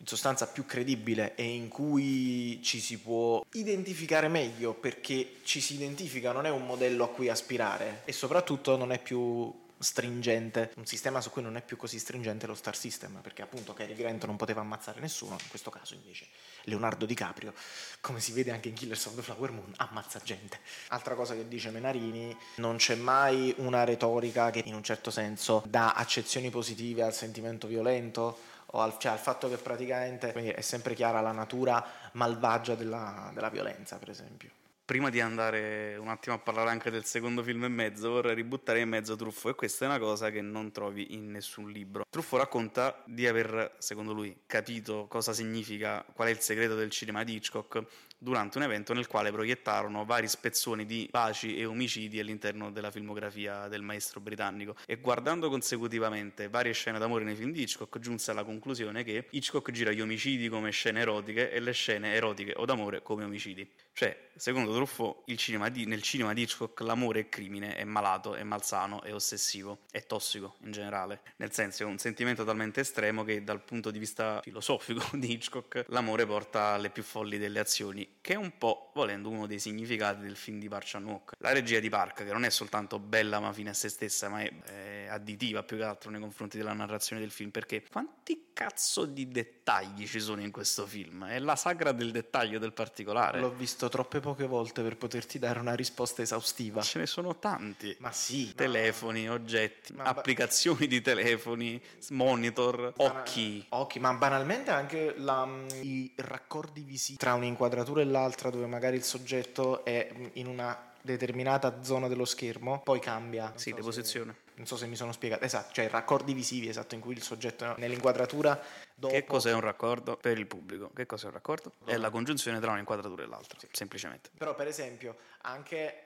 [0.00, 5.74] in sostanza più credibile e in cui ci si può identificare meglio perché ci si
[5.74, 10.86] identifica, non è un modello a cui aspirare e soprattutto non è più stringente, un
[10.86, 14.24] sistema su cui non è più così stringente lo Star System, perché appunto Cary Grant
[14.26, 16.26] non poteva ammazzare nessuno, in questo caso invece
[16.64, 17.52] Leonardo DiCaprio,
[18.00, 20.58] come si vede anche in Killers of the Flower Moon, ammazza gente.
[20.88, 25.62] Altra cosa che dice Menarini, non c'è mai una retorica che in un certo senso
[25.66, 28.38] dà accezioni positive al sentimento violento
[28.72, 33.48] o al, cioè, al fatto che praticamente è sempre chiara la natura malvagia della, della
[33.48, 34.57] violenza, per esempio
[34.88, 38.80] prima di andare un attimo a parlare anche del secondo film e mezzo, vorrei ributtare
[38.80, 42.06] in mezzo Truffo e questa è una cosa che non trovi in nessun libro.
[42.08, 47.22] Truffo racconta di aver, secondo lui, capito cosa significa, qual è il segreto del cinema
[47.22, 47.84] di Hitchcock
[48.18, 53.68] durante un evento nel quale proiettarono vari spezzoni di baci e omicidi all'interno della filmografia
[53.68, 58.44] del maestro britannico e guardando consecutivamente varie scene d'amore nei film di Hitchcock giunse alla
[58.44, 63.02] conclusione che Hitchcock gira gli omicidi come scene erotiche e le scene erotiche o d'amore
[63.02, 63.68] come omicidi.
[63.92, 68.42] Cioè, secondo Truffaut, cinema di, nel cinema di Hitchcock l'amore è crimine, è malato, è
[68.42, 71.22] malsano, è ossessivo, è tossico in generale.
[71.36, 75.86] Nel senso è un sentimento talmente estremo che dal punto di vista filosofico di Hitchcock
[75.88, 80.20] l'amore porta alle più folli delle azioni, che è un po', volendo, uno dei significati
[80.22, 81.32] del film di Park Chan-wook.
[81.38, 84.42] La regia di Park, che non è soltanto bella ma fine a se stessa, ma
[84.42, 89.04] è, è additiva più che altro nei confronti della narrazione del film, perché quanti cazzo
[89.04, 91.24] di dettagli ci sono in questo film?
[91.24, 93.38] È la sagra del dettaglio del particolare.
[93.38, 96.82] L'ho visto troppe poche volte per poterti dare una risposta esaustiva.
[96.82, 97.94] Ce ne sono tanti.
[98.00, 98.52] Ma sì.
[98.56, 99.34] Telefoni, ma...
[99.34, 103.20] oggetti, ma applicazioni di telefoni, monitor, Bana...
[103.20, 103.64] occhi.
[103.68, 105.48] Occhi, ma banalmente anche la,
[105.82, 111.82] i raccordi visivi tra un'inquadratura e l'altra dove magari il soggetto è in una determinata
[111.82, 113.52] zona dello schermo, poi cambia.
[113.56, 114.36] Sì, so deposizione.
[114.44, 115.44] Se, non so se mi sono spiegato.
[115.44, 118.60] Esatto, cioè raccordi visivi, esatto, in cui il soggetto nell'inquadratura
[118.94, 119.12] dopo...
[119.12, 120.90] Che cos'è un raccordo per il pubblico?
[120.94, 121.72] Che cos'è un raccordo?
[121.84, 123.68] È la congiunzione tra un'inquadratura e l'altra, sì.
[123.72, 124.30] semplicemente.
[124.36, 126.02] Però per esempio, anche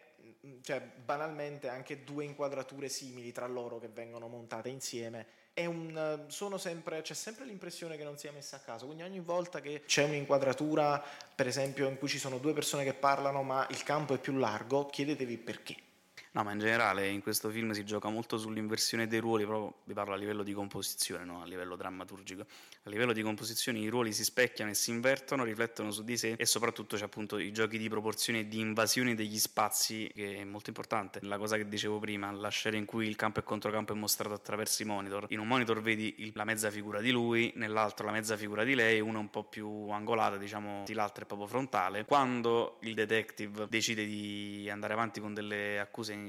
[0.63, 5.27] cioè banalmente anche due inquadrature simili tra loro che vengono montate insieme
[5.61, 9.61] un, sono sempre, c'è sempre l'impressione che non sia messa a caso, quindi ogni volta
[9.61, 11.03] che c'è un'inquadratura,
[11.35, 14.33] per esempio, in cui ci sono due persone che parlano ma il campo è più
[14.35, 15.77] largo, chiedetevi perché.
[16.35, 19.93] No, ma in generale in questo film si gioca molto sull'inversione dei ruoli, proprio vi
[19.93, 22.47] parlo a livello di composizione, non a livello drammaturgico.
[22.85, 26.35] A livello di composizione i ruoli si specchiano e si invertono, riflettono su di sé
[26.39, 30.45] e soprattutto c'è appunto i giochi di proporzione e di invasione degli spazi che è
[30.45, 31.19] molto importante.
[31.23, 34.35] La cosa che dicevo prima, la scena in cui il campo e controcampo è mostrato
[34.35, 35.27] attraverso i monitor.
[35.29, 38.75] In un monitor vedi il, la mezza figura di lui, nell'altro la mezza figura di
[38.75, 42.07] lei, una un po' più angolata, diciamo, l'altra è proprio frontale.
[42.07, 46.21] Quando il detective decide di andare avanti con delle accuse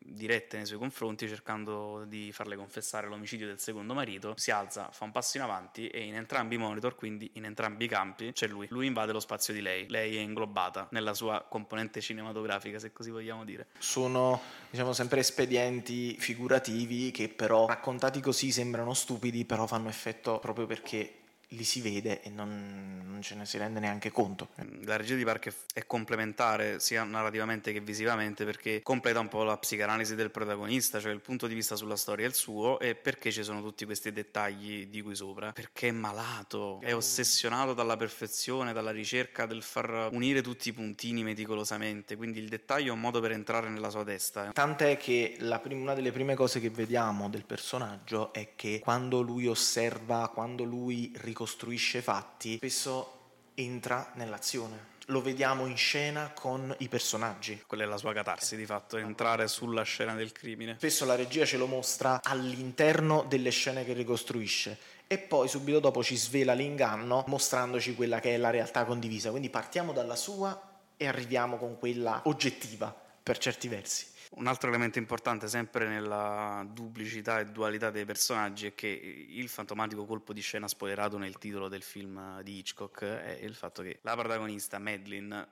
[0.00, 5.04] dirette nei suoi confronti cercando di farle confessare l'omicidio del secondo marito, si alza, fa
[5.04, 8.46] un passo in avanti e in entrambi i monitor, quindi in entrambi i campi, c'è
[8.46, 8.66] lui.
[8.70, 13.10] Lui invade lo spazio di lei, lei è inglobata nella sua componente cinematografica, se così
[13.10, 13.68] vogliamo dire.
[13.78, 20.66] Sono, diciamo, sempre espedienti figurativi che però raccontati così sembrano stupidi, però fanno effetto proprio
[20.66, 21.21] perché
[21.54, 24.48] li si vede e non, non, ce ne si rende neanche conto.
[24.84, 29.56] La regia di Park è complementare sia narrativamente che visivamente perché completa un po' la
[29.56, 33.30] psicanalisi del protagonista, cioè il punto di vista sulla storia è il suo e perché
[33.30, 35.52] ci sono tutti questi dettagli di cui sopra.
[35.52, 41.22] Perché è malato, è ossessionato dalla perfezione, dalla ricerca del far unire tutti i puntini
[41.22, 44.50] meticolosamente, quindi il dettaglio è un modo per entrare nella sua testa.
[44.52, 49.46] Tant'è che prim- una delle prime cose che vediamo del personaggio è che quando lui
[49.46, 53.20] osserva, quando lui riconosce ricostruisce fatti, spesso
[53.54, 54.90] entra nell'azione.
[55.06, 57.64] Lo vediamo in scena con i personaggi.
[57.66, 60.76] Quella è la sua catarsi, di fatto, entrare sulla scena del crimine.
[60.76, 64.78] Spesso la regia ce lo mostra all'interno delle scene che ricostruisce
[65.08, 69.30] e poi subito dopo ci svela l'inganno mostrandoci quella che è la realtà condivisa.
[69.30, 74.06] Quindi partiamo dalla sua e arriviamo con quella oggettiva per certi versi.
[74.34, 80.06] Un altro elemento importante sempre nella duplicità e dualità dei personaggi è che il fantomatico
[80.06, 84.14] colpo di scena spoilerato nel titolo del film di Hitchcock è il fatto che la
[84.16, 85.46] protagonista Madeline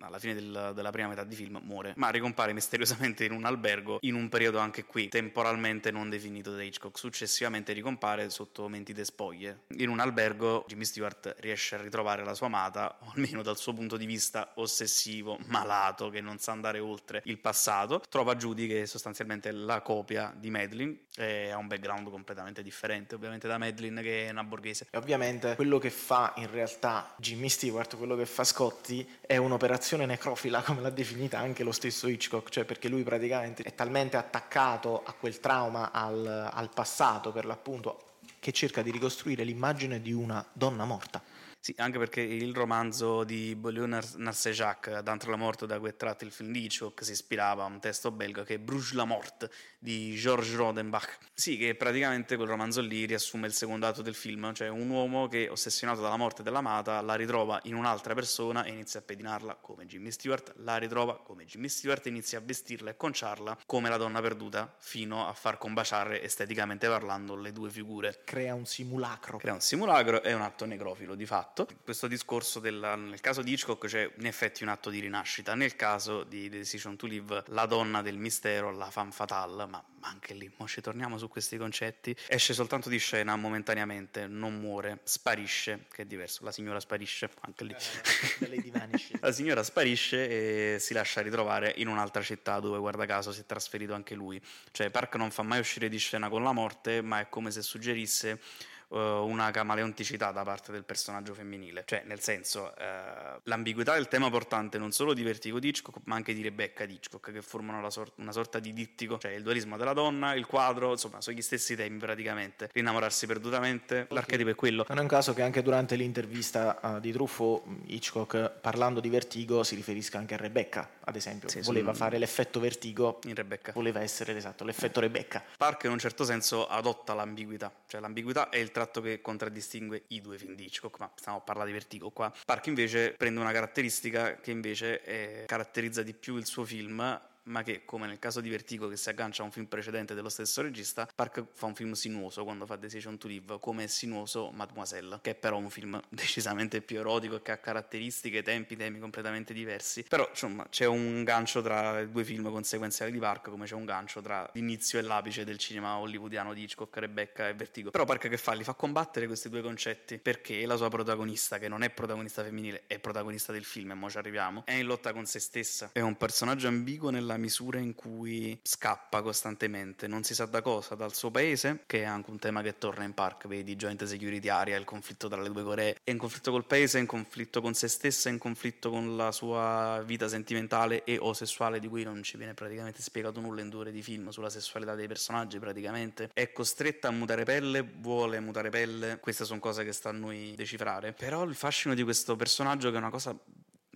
[0.00, 3.98] alla fine del, della prima metà di film muore, ma ricompare misteriosamente in un albergo
[4.02, 6.98] in un periodo anche qui temporalmente non definito da Hitchcock.
[6.98, 9.60] Successivamente ricompare sotto mentite spoglie.
[9.78, 13.72] In un albergo Jimmy Stewart riesce a ritrovare la sua amata, o almeno dal suo
[13.72, 18.02] punto di vista ossessivo, malato, che non sa andare oltre il passato.
[18.08, 23.14] Trova Judy che è sostanzialmente la copia di Madeline e ha un background completamente differente
[23.14, 24.88] ovviamente da Madeline che è una borghese.
[24.90, 29.85] E ovviamente quello che fa in realtà Jimmy Stewart, quello che fa Scotty è un'operazione
[29.86, 34.16] vocazione necrofila, come l'ha definita anche lo stesso Hitchcock, cioè perché lui praticamente è talmente
[34.16, 38.02] attaccato a quel trauma, al, al passato per l'appunto,
[38.40, 41.22] che cerca di ricostruire l'immagine di una donna morta.
[41.66, 46.22] Sì, anche perché il romanzo di Beaulieu Narcejac, D'entre la morte da cui è tratto
[46.22, 49.50] il film di Hitchcock, si ispirava a un testo belga che è Bruges la morte
[49.80, 51.18] di Georges Rodenbach.
[51.34, 55.26] Sì, che praticamente quel romanzo lì riassume il secondo atto del film, cioè un uomo
[55.26, 59.86] che, ossessionato dalla morte dell'amata, la ritrova in un'altra persona e inizia a pedinarla come
[59.86, 63.96] Jimmy Stewart, la ritrova come Jimmy Stewart e inizia a vestirla e conciarla come la
[63.96, 68.20] donna perduta, fino a far combaciare esteticamente parlando le due figure.
[68.22, 69.38] Crea un simulacro.
[69.38, 71.68] Crea un simulacro e un atto necrofilo di fatto fatto.
[71.82, 75.74] Questo discorso della, nel caso di Hitchcock c'è in effetti un atto di rinascita, nel
[75.74, 80.34] caso di The Decision to Live la donna del mistero, la femme fatale, ma anche
[80.34, 85.86] lì, mo ci torniamo su questi concetti, esce soltanto di scena momentaneamente, non muore, sparisce,
[85.90, 87.74] che è diverso, la signora sparisce, anche lì.
[87.74, 93.40] Eh, la signora sparisce e si lascia ritrovare in un'altra città dove guarda caso si
[93.40, 94.40] è trasferito anche lui.
[94.70, 97.62] Cioè Park non fa mai uscire di scena con la morte, ma è come se
[97.62, 98.40] suggerisse
[98.88, 101.84] uh, una camaleonticità da parte del personaggio femminile.
[101.86, 106.14] Cioè, nel senso, uh, l'ambiguità del tema portante non solo di Vertigo di Hitchcock, ma
[106.14, 109.76] anche di Rebecca di Hitchcock, che formano sor- una sorta di dittico, cioè il dualismo
[109.76, 112.70] della donna, il quadro, insomma, sono gli stessi temi praticamente.
[112.72, 114.84] Rinnamorarsi perdutamente, l'archetipo è quello.
[114.88, 119.62] Non è un caso che anche durante l'intervista uh, di Truffaut, Hitchcock, parlando di Vertigo,
[119.62, 121.48] si riferisca anche a Rebecca, ad esempio.
[121.48, 122.02] Sì, voleva sul...
[122.02, 123.72] fare l'effetto Vertigo in Rebecca.
[123.72, 125.42] Voleva essere, esatto, l'effetto Rebecca.
[125.56, 130.20] Park in un certo senso adotta l'ambiguità, cioè l'ambiguità è il tratto che contraddistingue i
[130.20, 132.30] due film di Hitchcock, ma stiamo a parlare di Vertigo qua.
[132.44, 137.00] Park invece prende una caratteristica che invece è, caratterizza di più il suo film
[137.46, 140.28] ma che, come nel caso di Vertigo che si aggancia a un film precedente dello
[140.28, 144.50] stesso regista, Park fa un film sinuoso quando fa Decision to Live, come è sinuoso
[144.50, 148.98] Mademoiselle, che è però un film decisamente più erotico e che ha caratteristiche, tempi, temi
[148.98, 150.04] completamente diversi.
[150.08, 153.84] Però, insomma, c'è un gancio tra i due film conseguenziali di Park, come c'è un
[153.84, 157.90] gancio tra l'inizio e l'apice del cinema hollywoodiano di Hitchcock, Rebecca e Vertigo.
[157.90, 158.52] Però Park che fa?
[158.52, 162.84] Li fa combattere questi due concetti, perché la sua protagonista, che non è protagonista femminile,
[162.86, 165.90] è protagonista del film, e mo ci arriviamo, è in lotta con se stessa.
[165.92, 170.94] È un personaggio ambiguo nella misura in cui scappa costantemente, non si sa da cosa,
[170.94, 174.48] dal suo paese, che è anche un tema che torna in park, vedi Joint Security
[174.48, 177.60] Area, il conflitto tra le due Coree, è in conflitto col paese, è in conflitto
[177.60, 181.88] con se stessa, è in conflitto con la sua vita sentimentale e o sessuale di
[181.88, 185.06] cui non ci viene praticamente spiegato nulla in due ore di film sulla sessualità dei
[185.06, 190.10] personaggi praticamente, è costretta a mutare pelle, vuole mutare pelle, queste sono cose che sta
[190.10, 193.36] a noi decifrare, però il fascino di questo personaggio che è una cosa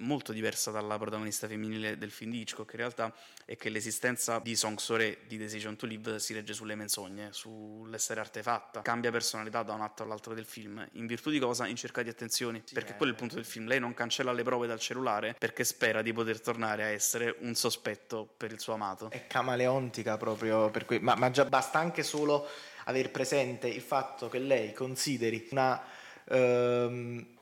[0.00, 4.54] molto diversa dalla protagonista femminile del film di Hitchcock in realtà è che l'esistenza di
[4.56, 9.72] Song Sore di Decision to Live si regge sulle menzogne, sull'essere artefatta, cambia personalità da
[9.72, 11.66] un atto all'altro del film, in virtù di cosa?
[11.66, 14.32] In cerca di attenzioni, sì, perché quello è il punto del film, lei non cancella
[14.32, 18.60] le prove dal cellulare perché spera di poter tornare a essere un sospetto per il
[18.60, 19.10] suo amato.
[19.10, 22.46] È camaleontica proprio per cui, ma, ma già basta anche solo
[22.84, 25.82] aver presente il fatto che lei consideri una...
[26.28, 27.38] Um,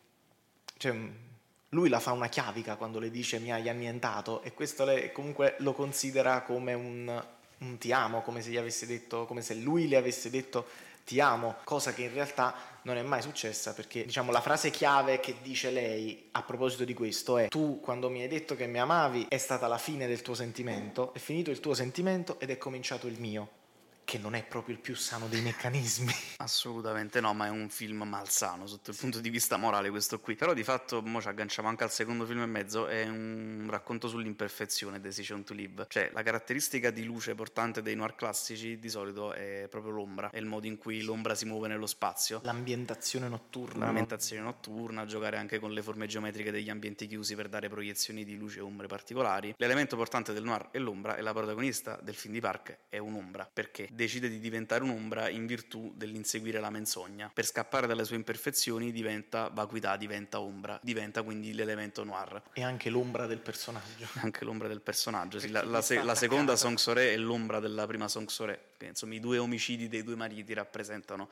[0.79, 0.97] cioè,
[1.71, 5.57] lui la fa una chiavica quando le dice mi hai annientato e questo lei comunque
[5.59, 7.25] lo considera come un,
[7.59, 10.67] un ti amo, come se, detto, come se lui le avesse detto
[11.05, 15.21] ti amo, cosa che in realtà non è mai successa perché diciamo la frase chiave
[15.21, 18.79] che dice lei a proposito di questo è tu quando mi hai detto che mi
[18.79, 22.59] amavi è stata la fine del tuo sentimento, è finito il tuo sentimento ed è
[22.59, 23.58] cominciato il mio
[24.09, 26.15] che non è proprio il più sano dei meccanismi.
[26.39, 30.35] Assolutamente no, ma è un film malsano sotto il punto di vista morale questo qui.
[30.35, 34.09] Però di fatto, mo ci agganciamo anche al secondo film e mezzo, è un racconto
[34.09, 35.85] sull'imperfezione, Decision to Live.
[35.91, 40.39] Cioè, la caratteristica di luce portante dei noir classici di solito è proprio l'ombra, è
[40.39, 42.41] il modo in cui l'ombra si muove nello spazio.
[42.45, 43.85] L'ambientazione notturna.
[43.85, 44.49] L'ambientazione no?
[44.49, 48.61] notturna, giocare anche con le forme geometriche degli ambienti chiusi per dare proiezioni di luce
[48.61, 49.53] e ombre particolari.
[49.59, 53.51] L'elemento portante del noir è l'ombra e la protagonista del film di Park è un'ombra.
[53.53, 53.87] Perché?
[53.99, 57.29] Decide di diventare un'ombra in virtù dell'inseguire la menzogna.
[57.35, 62.41] Per scappare dalle sue imperfezioni diventa vacuità, diventa ombra, diventa quindi l'elemento noir.
[62.53, 64.07] E anche l'ombra del personaggio.
[64.23, 65.51] Anche l'ombra del personaggio, sì.
[65.51, 68.75] La, la, se, la seconda Song Sore è l'ombra della prima Song Sore.
[68.81, 71.29] Insomma, i due omicidi dei due mariti rappresentano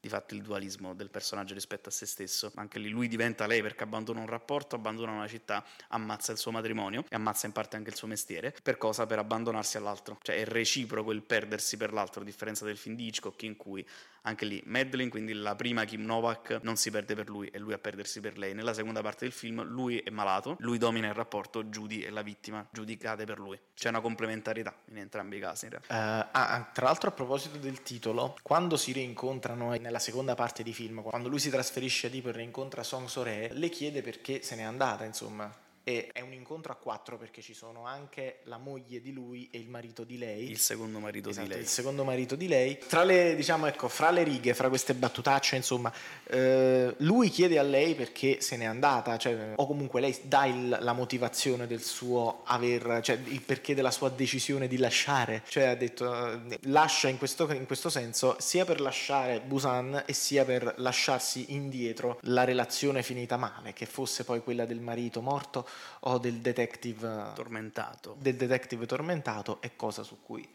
[0.00, 2.52] di fatto il dualismo del personaggio rispetto a se stesso.
[2.54, 6.52] Anche lì lui diventa lei perché abbandona un rapporto, abbandona una città, ammazza il suo
[6.52, 8.54] matrimonio e ammazza in parte anche il suo mestiere.
[8.62, 9.06] Per cosa?
[9.06, 10.18] Per abbandonarsi all'altro.
[10.22, 13.86] Cioè è reciproco il perdersi per l'altro, a differenza del film di Hitchcock in cui
[14.22, 17.72] anche lì Madeline, quindi la prima Kim Novak, non si perde per lui e lui
[17.72, 18.54] a perdersi per lei.
[18.54, 22.22] Nella seconda parte del film lui è malato, lui domina il rapporto, Judy è la
[22.22, 23.58] vittima, Judy cade per lui.
[23.74, 25.66] C'è una complementarietà in entrambi i casi.
[25.66, 25.94] In realtà.
[25.94, 30.72] Uh, ah, tra l'altro a proposito del titolo, quando si rincontrano nella seconda parte di
[30.72, 34.62] film, quando lui si trasferisce tipo e rincontra Song Sore, le chiede perché se n'è
[34.62, 39.10] andata, insomma e è un incontro a quattro perché ci sono anche la moglie di
[39.10, 40.50] lui e il marito di lei.
[40.50, 41.62] Il secondo marito esatto, di lei.
[41.62, 42.78] Il secondo marito di lei.
[42.86, 45.90] Tra le, diciamo, ecco, fra le righe, fra queste battutacce, insomma,
[46.24, 50.76] eh, lui chiede a lei perché se n'è andata, cioè, o comunque lei dà il,
[50.78, 55.42] la motivazione del suo aver, cioè il perché della sua decisione di lasciare.
[55.48, 60.12] Cioè ha detto, eh, lascia in questo, in questo senso sia per lasciare Busan e
[60.12, 65.66] sia per lasciarsi indietro la relazione finita male, che fosse poi quella del marito morto
[66.00, 68.16] o del detective tormentato.
[68.18, 70.48] Del detective tormentato è cosa su cui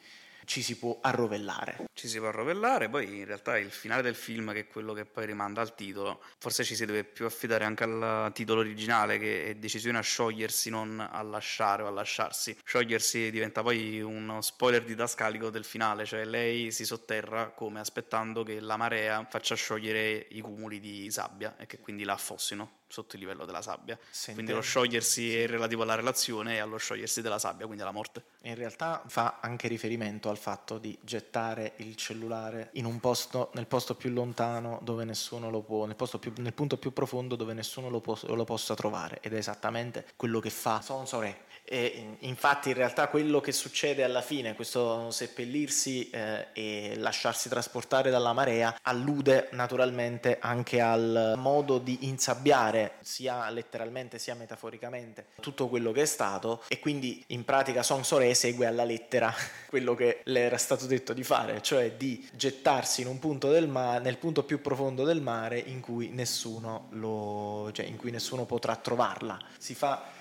[0.46, 1.86] ci si può arrovellare.
[1.94, 5.06] Ci si può arrovellare, poi in realtà il finale del film, che è quello che
[5.06, 9.46] poi rimanda al titolo, forse ci si deve più affidare anche al titolo originale, che
[9.46, 12.58] è decisione a sciogliersi, non a lasciare o a lasciarsi.
[12.64, 18.60] Sciogliersi diventa poi uno spoiler didascalico del finale, cioè lei si sotterra come aspettando che
[18.60, 23.24] la marea faccia sciogliere i cumuli di sabbia e che quindi la affossino sotto il
[23.24, 23.98] livello della sabbia.
[24.08, 24.34] Sente...
[24.34, 28.24] Quindi lo sciogliersi è relativo alla relazione e allo sciogliersi della sabbia, quindi alla morte.
[28.44, 33.66] In realtà fa anche riferimento al fatto di gettare il cellulare in un posto, nel
[33.66, 37.90] posto più lontano dove nessuno lo può, nel, più, nel punto più profondo dove nessuno
[37.90, 39.18] lo, può, lo, possa trovare.
[39.22, 41.46] Ed è esattamente quello che fa Sonsore.
[41.66, 48.10] E infatti in realtà quello che succede alla fine, questo seppellirsi eh, e lasciarsi trasportare
[48.10, 55.92] dalla marea, allude naturalmente anche al modo di insabbiare sia letteralmente sia metaforicamente tutto quello
[55.92, 59.34] che è stato e quindi in pratica Song Sore segue alla lettera
[59.68, 63.68] quello che le era stato detto di fare, cioè di gettarsi in un punto del
[63.68, 68.46] mare, nel punto più profondo del mare in cui nessuno lo, cioè in cui nessuno
[68.46, 69.40] potrà trovarla.
[69.58, 70.13] Si fa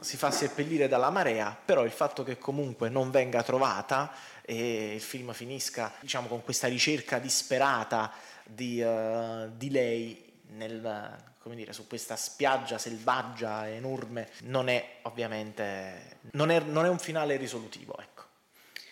[0.00, 4.10] si fa seppellire dalla marea, però il fatto che comunque non venga trovata
[4.42, 8.10] e il film finisca diciamo, con questa ricerca disperata
[8.44, 11.18] di, uh, di lei nel,
[11.54, 17.36] dire, su questa spiaggia selvaggia enorme non è ovviamente non è, non è un finale
[17.36, 18.17] risolutivo ecco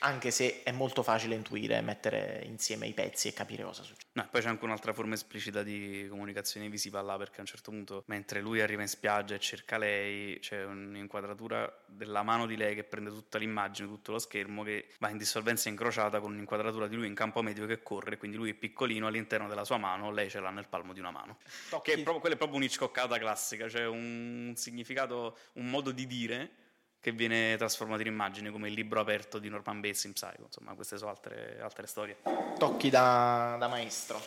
[0.06, 4.04] anche se è molto facile intuire, mettere insieme i pezzi e capire cosa succede.
[4.12, 7.72] No, poi c'è anche un'altra forma esplicita di comunicazione visiva là, perché a un certo
[7.72, 12.76] punto, mentre lui arriva in spiaggia e cerca lei, c'è un'inquadratura della mano di lei
[12.76, 16.94] che prende tutta l'immagine, tutto lo schermo, che va in dissolvenza incrociata con un'inquadratura di
[16.94, 20.30] lui in campo medio che corre, quindi lui è piccolino all'interno della sua mano, lei
[20.30, 21.38] ce l'ha nel palmo di una mano.
[21.68, 21.90] Tocchi.
[21.90, 26.64] Che è proprio, quella è proprio un'iccoccata classica, cioè un significato, un modo di dire
[27.06, 30.74] che viene trasformato in immagine come il libro aperto di Norman Bates in Psycho, insomma
[30.74, 32.16] queste sono altre, altre storie.
[32.58, 34.20] Tocchi da, da, maestro.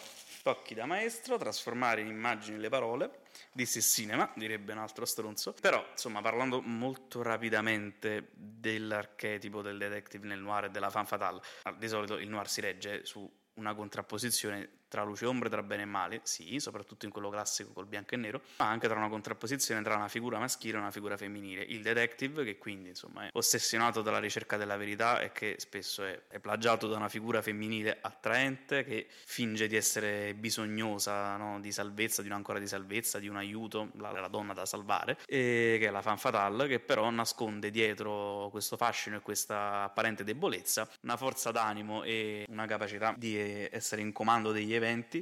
[0.43, 5.85] Tocchi da maestro, trasformare in immagini le parole, dissi cinema, direbbe un altro stronzo, però
[5.91, 11.41] insomma parlando molto rapidamente dell'archetipo del detective nel noir e della fan fatale,
[11.77, 15.83] di solito il noir si regge su una contrapposizione tra luce e ombre, tra bene
[15.83, 19.07] e male, sì, soprattutto in quello classico col bianco e nero, ma anche tra una
[19.07, 21.61] contrapposizione tra una figura maschile e una figura femminile.
[21.61, 26.19] Il detective, che quindi insomma è ossessionato dalla ricerca della verità e che spesso è,
[26.27, 32.21] è plagiato da una figura femminile attraente che finge di essere bisognosa no, di salvezza,
[32.21, 35.91] di un'ancora di salvezza, di un aiuto, la, la donna da salvare, e che è
[35.91, 41.51] la fan fatale, che però nasconde dietro questo fascino e questa apparente debolezza una forza
[41.51, 44.78] d'animo e una capacità di essere in comando degli eventi.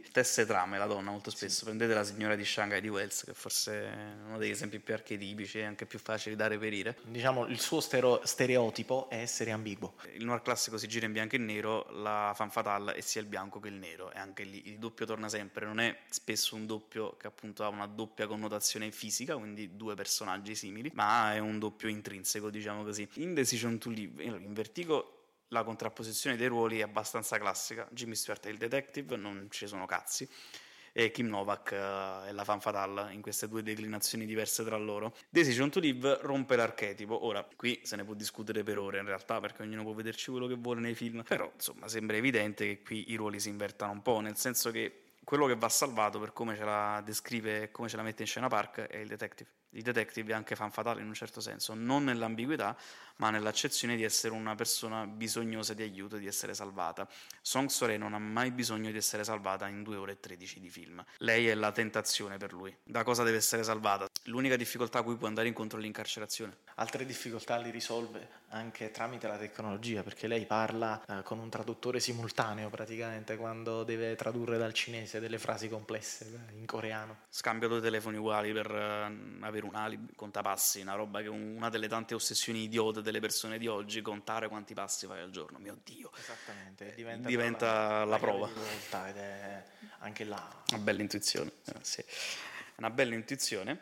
[0.08, 1.60] Stesse trame la donna molto spesso.
[1.60, 1.64] Sì.
[1.66, 5.60] Prendete la signora di Shanghai di Wells, che forse è uno degli esempi più archetipici
[5.60, 6.98] e anche più facili da reperire.
[7.04, 9.96] Diciamo il suo stereo- stereotipo è essere ambiguo.
[10.14, 13.28] Il noir classico si gira in bianco e nero, la fan fatale è sia il
[13.28, 14.12] bianco che il nero.
[14.12, 15.66] E anche lì il doppio torna sempre.
[15.66, 20.56] Non è spesso un doppio che appunto ha una doppia connotazione fisica, quindi due personaggi
[20.56, 23.08] simili, ma è un doppio intrinseco, diciamo così.
[23.16, 25.17] In Decision to Live, in Vertigo
[25.50, 27.88] la contrapposizione dei ruoli è abbastanza classica.
[27.92, 30.28] Jimmy Stewart è il detective, non ci sono cazzi,
[30.92, 35.16] e Kim Novak eh, è la fan fatale in queste due declinazioni diverse tra loro.
[35.30, 37.26] Decision to Live rompe l'archetipo.
[37.26, 40.48] Ora, qui se ne può discutere per ore in realtà, perché ognuno può vederci quello
[40.48, 44.02] che vuole nei film, però insomma sembra evidente che qui i ruoli si invertano un
[44.02, 47.90] po', nel senso che quello che va salvato per come ce la descrive e come
[47.90, 51.02] ce la mette in scena Park è il detective il detective è anche fan fatale
[51.02, 52.76] in un certo senso, non nell'ambiguità,
[53.18, 57.08] ma nell'accezione di essere una persona bisognosa di aiuto, di essere salvata.
[57.42, 60.70] Song Sore non ha mai bisogno di essere salvata in 2 ore e 13 di
[60.70, 61.04] film.
[61.18, 62.76] Lei è la tentazione per lui.
[62.84, 64.07] Da cosa deve essere salvata?
[64.28, 66.58] L'unica difficoltà a cui può andare incontro è l'incarcerazione.
[66.76, 72.02] Altre difficoltà li risolve anche tramite la tecnologia, perché lei parla eh, con un traduttore
[72.02, 77.20] simultaneo praticamente quando deve tradurre dal cinese delle frasi complesse eh, in coreano.
[77.30, 81.30] Scambio due telefoni uguali per uh, avere un alibi, conta passi, una roba che è
[81.30, 85.58] una delle tante ossessioni idiote delle persone di oggi, contare quanti passi fai al giorno,
[85.58, 86.12] mio Dio.
[86.18, 88.50] Esattamente, diventa, diventa la, la, prova.
[89.08, 89.64] Ed è
[90.00, 90.64] anche là.
[90.72, 92.04] Una bella intuizione, eh, sì.
[92.76, 93.80] Una bella intuizione.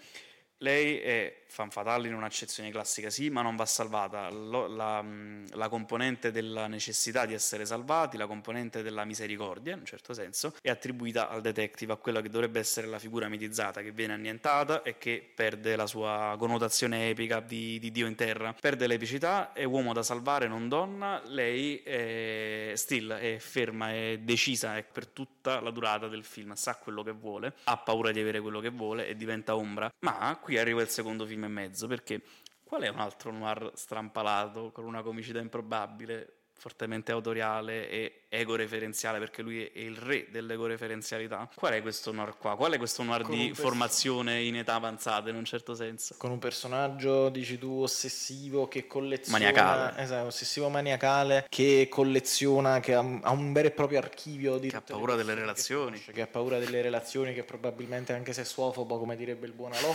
[0.58, 4.30] Lei è fan fatale in un'accezione classica, sì, ma non va salvata.
[4.30, 9.80] Lo, la, mm, la, componente della necessità di essere salvati, la componente della misericordia, in
[9.80, 13.82] un certo senso, è attribuita al detective, a quella che dovrebbe essere la figura mitizzata,
[13.82, 18.54] che viene annientata e che perde la sua connotazione epica di, di Dio in terra.
[18.60, 21.22] Perde l'epicità, è uomo da salvare, non donna.
[21.26, 26.76] Lei è still, è ferma, è decisa è per tutta la durata del film, sa
[26.76, 29.92] quello che vuole, ha paura di avere quello che vuole e diventa ombra.
[30.00, 32.22] Ma qui arriva il secondo film e mezzo, perché
[32.64, 39.42] qual è un altro noir strampalato con una comicità improbabile, fortemente autoriale e ego-referenziale, perché
[39.42, 41.50] lui è il re dell'ego-referenzialità?
[41.54, 42.56] Qual è questo noir qua?
[42.56, 46.16] Qual è questo noir con di formazione in età avanzata, in un certo senso?
[46.18, 49.38] Con un personaggio, dici tu, ossessivo che colleziona...
[49.38, 50.02] Maniacale.
[50.02, 54.70] Esatto, ossessivo maniacale, che colleziona, che ha, un vero e proprio archivio di...
[54.70, 56.00] Che ha paura delle relazioni.
[56.00, 59.74] Che, che ha paura delle relazioni, che probabilmente anche se sessuofobo, come direbbe il buon
[59.74, 59.94] Alò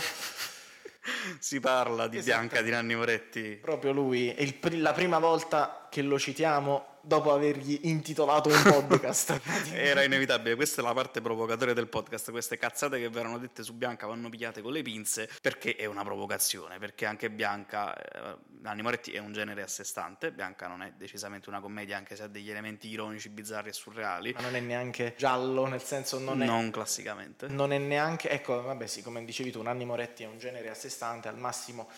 [1.39, 3.59] si parla di Bianca di Nanni Moretti.
[3.61, 9.39] Proprio lui, è il, la prima volta che lo citiamo dopo avergli intitolato un podcast.
[9.73, 13.73] Era inevitabile, questa è la parte provocatoria del podcast, queste cazzate che verranno dette su
[13.73, 18.81] Bianca vanno pigliate con le pinze perché è una provocazione, perché anche Bianca, eh, Nanni
[18.81, 22.23] Moretti è un genere a sé stante, Bianca non è decisamente una commedia anche se
[22.23, 24.33] ha degli elementi ironici, bizzarri e surreali.
[24.33, 26.45] Ma non è neanche giallo, nel senso non è...
[26.45, 27.47] Non classicamente.
[27.47, 30.73] Non è neanche, ecco, vabbè sì, come dicevi tu, Nanni Moretti è un genere a
[30.73, 31.89] sé stante, al massimo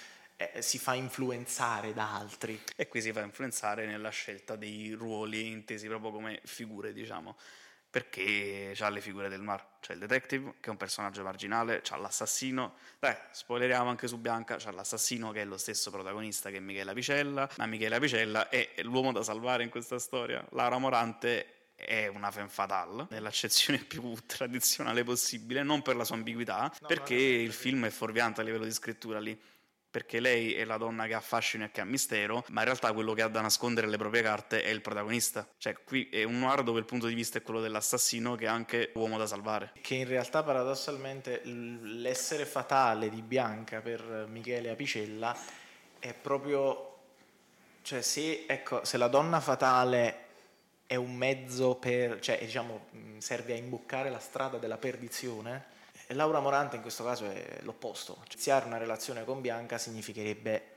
[0.52, 2.62] eh, si fa influenzare da altri.
[2.76, 7.38] E qui si fa influenzare nella scelta dei ruoli intesi proprio come figure, diciamo.
[7.90, 11.96] Perché c'ha le figure del mar, c'è il detective che è un personaggio marginale, c'ha
[11.96, 16.60] l'assassino, dai, spoileriamo anche su Bianca, c'ha l'assassino che è lo stesso protagonista che è
[16.60, 22.08] Michele Apicella, ma Michele Apicella è l'uomo da salvare in questa storia, Laura Morante è
[22.08, 27.54] una femme fatale nell'accezione più tradizionale possibile, non per la sua ambiguità, no, perché il
[27.54, 29.40] film è fuorviante a livello di scrittura lì
[29.94, 32.92] perché lei è la donna che ha fascino e che ha mistero, ma in realtà
[32.94, 35.48] quello che ha da nascondere le proprie carte è il protagonista.
[35.60, 38.48] Cioè, qui è un noir dove il punto di vista è quello dell'assassino che è
[38.48, 39.74] anche uomo da salvare.
[39.80, 45.38] Che in realtà paradossalmente l'essere fatale di Bianca per Michele Apicella
[46.00, 46.98] è proprio...
[47.84, 50.26] Cioè, se, ecco, se la donna fatale
[50.88, 52.20] è un mezzo per...
[52.20, 52.88] cioè, diciamo,
[53.20, 55.73] serve a imboccare la strada della perdizione
[56.08, 58.16] Laura Morante in questo caso è l'opposto.
[58.16, 60.72] Cioè, iniziare una relazione con Bianca significherebbe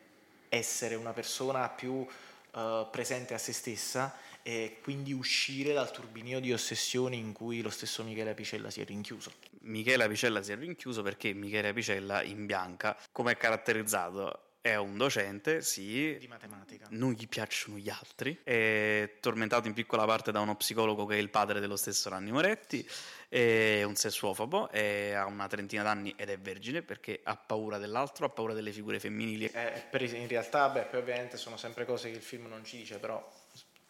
[0.49, 6.53] essere una persona più uh, presente a se stessa e quindi uscire dal turbinio di
[6.53, 9.33] ossessioni in cui lo stesso Michele Apicella si è rinchiuso.
[9.63, 14.97] Michele Apicella si è rinchiuso perché Michele Apicella in Bianca, come è caratterizzato, è un
[14.97, 16.17] docente, sì.
[16.19, 16.87] Di matematica.
[16.91, 18.41] Non gli piacciono gli altri.
[18.43, 22.33] È tormentato in piccola parte da uno psicologo che è il padre dello stesso Ranni
[22.33, 22.85] Moretti.
[23.29, 28.27] È un sessuofobo, è, ha una trentina d'anni ed è vergine perché ha paura dell'altro,
[28.27, 29.45] ha paura delle figure femminili.
[29.47, 32.79] Eh, per, in realtà, beh, poi ovviamente sono sempre cose che il film non ci
[32.79, 33.25] dice, però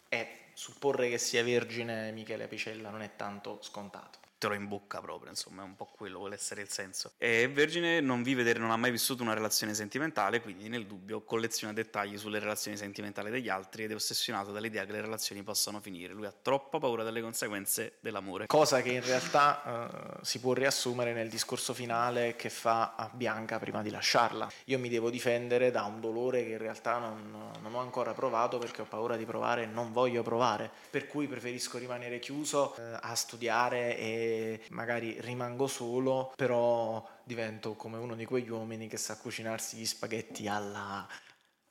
[0.09, 5.01] è supporre che sia vergine Michele Apicella non è tanto scontato te lo in bocca
[5.01, 7.13] proprio, insomma, è un po' quello vuole essere il senso.
[7.19, 11.73] E Vergine non vive, non ha mai vissuto una relazione sentimentale, quindi nel dubbio colleziona
[11.73, 16.13] dettagli sulle relazioni sentimentali degli altri ed è ossessionato dall'idea che le relazioni possano finire.
[16.13, 18.47] Lui ha troppa paura delle conseguenze dell'amore.
[18.47, 23.59] Cosa che in realtà uh, si può riassumere nel discorso finale che fa a Bianca
[23.59, 24.51] prima di lasciarla.
[24.67, 28.59] Io mi devo difendere da un dolore che in realtà non, non ho ancora provato
[28.59, 32.83] perché ho paura di provare e non voglio provare, per cui preferisco rimanere chiuso uh,
[33.01, 34.36] a studiare e
[34.71, 40.49] magari rimango solo, però divento come uno di quegli uomini che sa cucinarsi gli spaghetti
[40.49, 41.07] alla...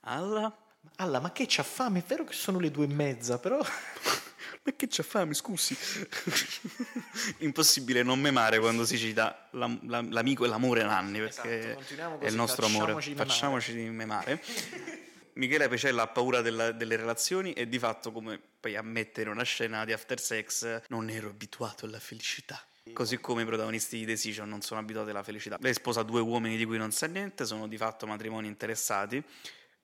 [0.01, 0.55] Alla?
[0.97, 1.99] Alla, ma che c'ha fame?
[1.99, 3.59] È vero che sono le due e mezza, però...
[4.63, 5.75] ma che c'ha fame, scusi?
[7.39, 12.27] Impossibile non memare quando si cita la, la, l'amico e l'amore Nanni, perché esatto, è
[12.27, 12.99] il nostro amore.
[13.01, 14.41] Facciamoci memare.
[15.35, 19.43] Michele Pecella ha paura della, delle relazioni e di fatto, come poi ammette in una
[19.43, 22.61] scena di After Sex, non ero abituato alla felicità.
[22.93, 25.57] Così come i protagonisti di Decision non sono abituati alla felicità.
[25.59, 29.21] Lei sposa due uomini di cui non sa niente, sono di fatto matrimoni interessati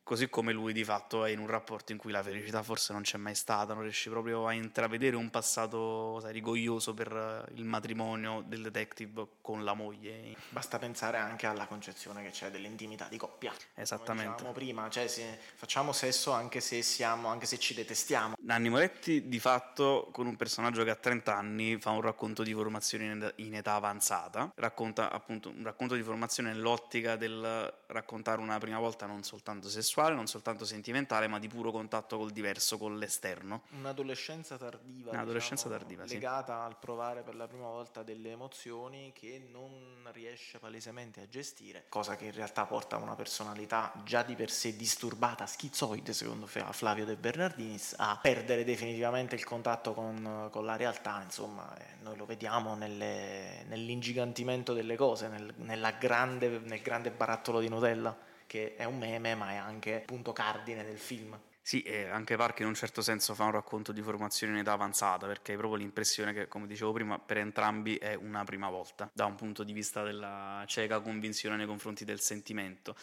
[0.03, 3.03] Così come lui di fatto è in un rapporto in cui la felicità forse non
[3.03, 8.43] c'è mai stata, non riesce proprio a intravedere un passato sai, rigoglioso per il matrimonio
[8.45, 10.35] del detective con la moglie.
[10.49, 13.53] Basta pensare anche alla concezione che c'è dell'intimità di coppia.
[13.73, 14.41] Esattamente.
[14.41, 18.35] Come prima, cioè se facciamo sesso anche se, siamo, anche se ci detestiamo.
[18.41, 22.53] Nanni Moretti di fatto con un personaggio che a 30 anni fa un racconto di
[22.53, 28.79] formazione in età avanzata, racconta appunto un racconto di formazione nell'ottica del raccontare una prima
[28.79, 33.63] volta non soltanto sessuale, non soltanto sentimentale, ma di puro contatto col diverso, con l'esterno.
[33.71, 36.65] Un'adolescenza tardiva, Un'adolescenza diciamo, tardiva legata sì.
[36.67, 42.15] al provare per la prima volta delle emozioni che non riesce palesemente a gestire, cosa
[42.15, 47.05] che in realtà porta a una personalità già di per sé disturbata, schizoide secondo Flavio
[47.05, 52.25] De Bernardinis, a perdere definitivamente il contatto con, con la realtà, insomma, eh, noi lo
[52.25, 58.15] vediamo nelle, nell'ingigantimento delle cose, nel, grande, nel grande barattolo di Nutella,
[58.51, 61.39] che è un meme ma è anche punto cardine del film.
[61.61, 64.73] Sì, e anche Park in un certo senso fa un racconto di formazione in età
[64.73, 69.09] avanzata, perché hai proprio l'impressione che, come dicevo prima, per entrambi è una prima volta,
[69.13, 72.93] da un punto di vista della cieca convinzione nei confronti del sentimento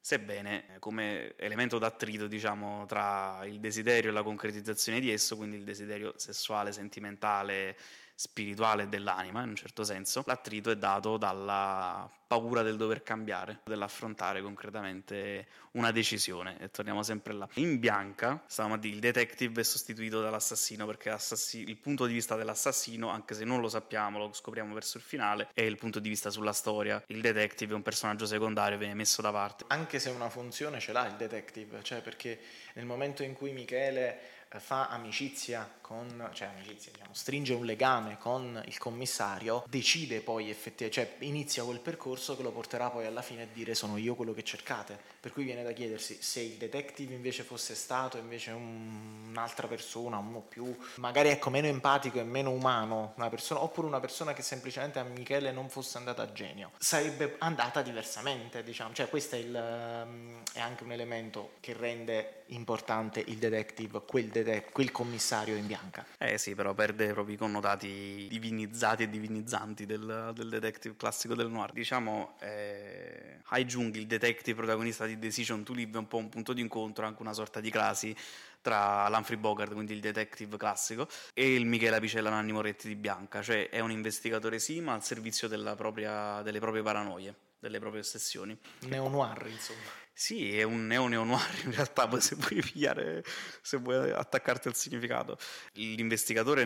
[0.00, 5.64] sebbene come elemento d'attrito diciamo, tra il desiderio e la concretizzazione di esso, quindi il
[5.64, 7.76] desiderio sessuale, sentimentale,
[8.16, 14.42] spirituale dell'anima in un certo senso, l'attrito è dato dalla paura del dover cambiare, dell'affrontare
[14.42, 17.48] concretamente una decisione e torniamo sempre là.
[17.54, 21.16] In bianca, stavamo a dire, il detective è sostituito dall'assassino perché
[21.52, 25.48] il punto di vista dell'assassino, anche se non lo sappiamo, lo scopriamo verso il finale,
[25.52, 27.00] è il punto di vista sulla storia.
[27.08, 29.64] Il detective è un personaggio secondario, viene messo da parte.
[29.68, 32.40] Anche se una funzione ce l'ha il detective, cioè perché
[32.74, 38.62] nel momento in cui Michele fa amicizia con, cioè amicizia, diciamo, stringe un legame con
[38.66, 43.42] il commissario, decide poi effettivamente, cioè inizia quel percorso che lo porterà poi alla fine
[43.42, 44.98] a dire sono io quello che cercate.
[45.26, 50.18] Per cui viene da chiedersi se il detective invece fosse stato invece un, un'altra persona,
[50.18, 54.42] uno più, magari ecco meno empatico e meno umano, una persona, oppure una persona che
[54.42, 58.94] semplicemente a Michele non fosse andata a genio, sarebbe andata diversamente, diciamo.
[58.94, 64.26] Cioè questo è, il, ehm, è anche un elemento che rende importante il detective, quel
[64.26, 66.06] detective, quel commissario in bianca.
[66.18, 71.50] Eh sì, però perde proprio i connotati divinizzati e divinizzanti del, del detective classico del
[71.50, 71.72] noir.
[71.72, 76.28] Diciamo, eh, Hai Jung, il detective protagonista di Decision to Live, è un po' un
[76.28, 78.14] punto di incontro, anche una sorta di crasi
[78.60, 83.40] tra l'Humphrey Bogart, quindi il detective classico, e il Michele Apicella Nanni Moretti di Bianca,
[83.40, 88.58] cioè è un investigatore sì, ma al servizio propria, delle proprie paranoie, delle proprie ossessioni.
[88.80, 90.04] Neo-noir, insomma.
[90.18, 93.22] Sì, è un neo-neo-noir in realtà, poi se vuoi pigliare,
[93.60, 95.36] se vuoi attaccarti al significato.
[95.74, 96.64] L'investigatore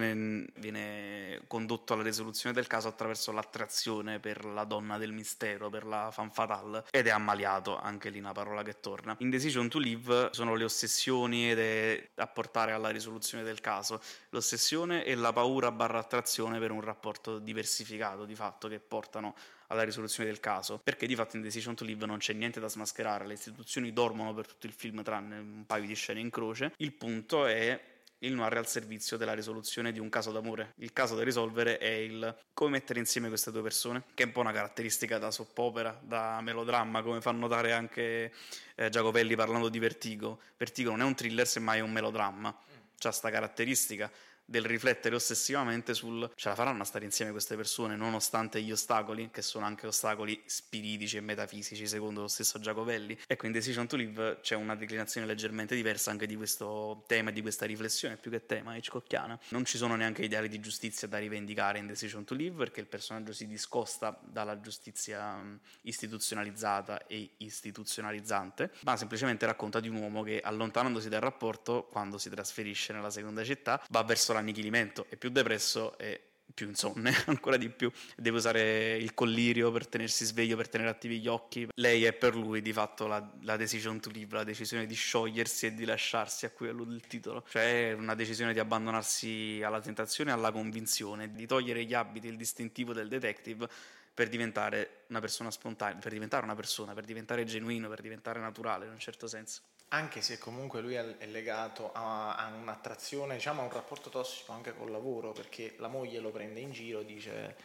[0.55, 6.13] viene condotto alla risoluzione del caso attraverso l'attrazione per la donna del mistero, per la
[6.13, 9.17] fan fatale, ed è ammaliato, anche lì una parola che torna.
[9.19, 14.01] In Decision to Live sono le ossessioni ed è a portare alla risoluzione del caso.
[14.29, 19.35] L'ossessione e la paura barra attrazione per un rapporto diversificato, di fatto, che portano
[19.71, 22.69] alla risoluzione del caso, perché di fatto in Decision to Live non c'è niente da
[22.69, 26.73] smascherare, le istituzioni dormono per tutto il film tranne un paio di scene in croce.
[26.79, 27.81] Il punto è
[28.23, 30.75] il noir al servizio della risoluzione di un caso d'amore.
[30.77, 34.33] Il caso da risolvere è il come mettere insieme queste due persone, che è un
[34.33, 38.33] po' una caratteristica da soppopera, da melodramma, come fa notare anche
[38.75, 40.41] eh, Giacovelli parlando di Vertigo.
[40.57, 42.51] Vertigo non è un thriller, semmai è un melodramma.
[42.99, 44.11] C'ha questa caratteristica
[44.51, 49.31] del riflettere ossessivamente sul ce la faranno a stare insieme queste persone nonostante gli ostacoli,
[49.31, 53.17] che sono anche ostacoli spiritici e metafisici secondo lo stesso Giacovelli.
[53.29, 57.33] Ecco, in Decision to Live c'è una declinazione leggermente diversa anche di questo tema e
[57.33, 59.39] di questa riflessione, più che tema hitchcockiana.
[59.51, 62.87] Non ci sono neanche ideali di giustizia da rivendicare in Decision to Live perché il
[62.87, 65.41] personaggio si discosta dalla giustizia
[65.83, 72.29] istituzionalizzata e istituzionalizzante, ma semplicemente racconta di un uomo che allontanandosi dal rapporto, quando si
[72.29, 77.57] trasferisce nella seconda città, va verso la l'annichilimento, è più depresso e più insonne, ancora
[77.57, 77.91] di più.
[78.17, 81.69] Deve usare il collirio per tenersi sveglio, per tenere attivi gli occhi.
[81.75, 85.67] Lei è per lui di fatto la, la decision to live, la decisione di sciogliersi
[85.67, 87.45] e di lasciarsi, a cui allude il titolo.
[87.49, 92.93] Cioè una decisione di abbandonarsi alla tentazione alla convinzione, di togliere gli abiti, il distintivo
[92.93, 93.69] del detective
[94.13, 98.87] per diventare una persona spontanea, per diventare una persona, per diventare genuino, per diventare naturale
[98.87, 99.63] in un certo senso
[99.93, 104.75] anche se comunque lui è legato a, a, un'attrazione, diciamo a un rapporto tossico anche
[104.75, 107.57] col lavoro, perché la moglie lo prende in giro, dice,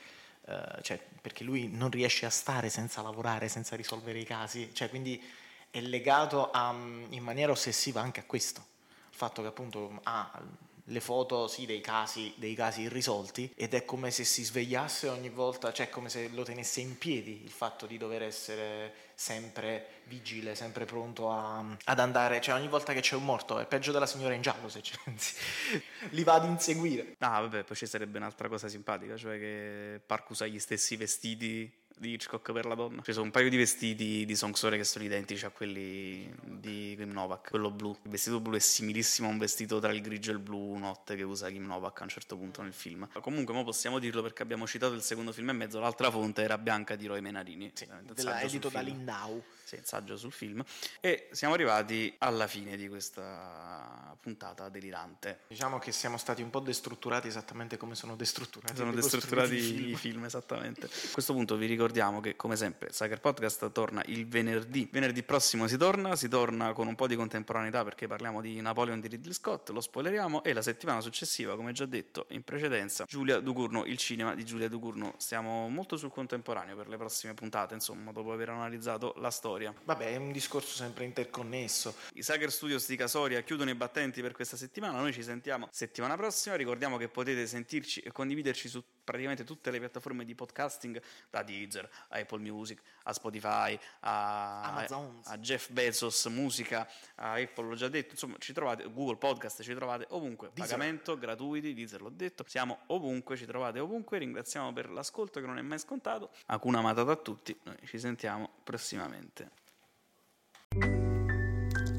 [0.45, 4.89] eh, cioè, perché lui non riesce a stare senza lavorare, senza risolvere i casi, cioè,
[4.89, 5.21] quindi
[5.69, 8.65] è legato a, in maniera ossessiva anche a questo,
[9.09, 10.41] il fatto che appunto ha
[10.89, 15.29] le foto sì, dei, casi, dei casi irrisolti ed è come se si svegliasse ogni
[15.29, 20.55] volta, cioè come se lo tenesse in piedi il fatto di dover essere sempre vigile,
[20.55, 24.05] sempre pronto a, ad andare, cioè ogni volta che c'è un morto è peggio della
[24.05, 24.95] signora in giallo se ci
[26.11, 27.15] li va ad inseguire.
[27.19, 31.83] Ah vabbè, poi ci sarebbe un'altra cosa simpatica, cioè che Park usa gli stessi vestiti
[31.97, 33.01] di Hitchcock per la donna.
[33.01, 36.95] Ci sono un paio di vestiti di Song Sore che sono identici a quelli di
[36.97, 37.97] Kim Novak, quello blu.
[38.03, 41.15] Il vestito blu è similissimo a un vestito tra il grigio e il blu notte
[41.15, 43.07] che usa Kim Novak a un certo punto nel film.
[43.21, 46.57] Comunque, mo possiamo dirlo perché abbiamo citato il secondo film e mezzo, l'altra fonte era
[46.57, 47.71] Bianca di Roy Menarini.
[47.73, 49.43] Sì, della edito da Lindau.
[49.65, 50.63] Sì, saggio sul film.
[50.99, 55.39] E siamo arrivati alla fine di questa puntata delirante.
[55.47, 59.89] Diciamo che siamo stati un po' destrutturati esattamente come sono destrutturati, sono destrutturati i film.
[59.89, 60.25] i film.
[60.25, 60.85] esattamente.
[60.85, 64.87] A questo punto vi ricordiamo che, come sempre, Sager Podcast torna il venerdì.
[64.91, 68.99] Venerdì prossimo si torna, si torna con un po' di contemporaneità perché parliamo di Napoleon
[68.99, 73.39] di Ridley Scott, lo spoileriamo, e la settimana successiva, come già detto in precedenza, Giulia
[73.39, 75.15] Ducurno, il cinema di Giulia Ducurno.
[75.17, 79.73] Stiamo molto sul contemporaneo per le prossime puntate, insomma, dopo aver analizzato la storia storia.
[79.85, 81.95] Vabbè, è un discorso sempre interconnesso.
[82.13, 84.99] I Sager Studios di Casoria chiudono i battenti per questa settimana.
[84.99, 86.55] Noi ci sentiamo settimana prossima.
[86.55, 91.87] Ricordiamo che potete sentirci e condividerci su praticamente tutte le piattaforme di podcasting, da Deezer
[92.09, 94.85] a Apple Music, a Spotify, a,
[95.23, 98.11] a Jeff Bezos Musica, a Apple, l'ho già detto.
[98.11, 100.49] Insomma, ci trovate Google Podcast, ci trovate ovunque.
[100.53, 100.75] Deezer.
[100.75, 102.43] Pagamento gratuiti, Deezer l'ho detto.
[102.47, 104.17] Siamo ovunque, ci trovate ovunque.
[104.17, 106.31] Ringraziamo per l'ascolto che non è mai scontato.
[106.47, 107.57] Acuna matata a tutti.
[107.63, 109.44] Noi ci sentiamo prossimamente.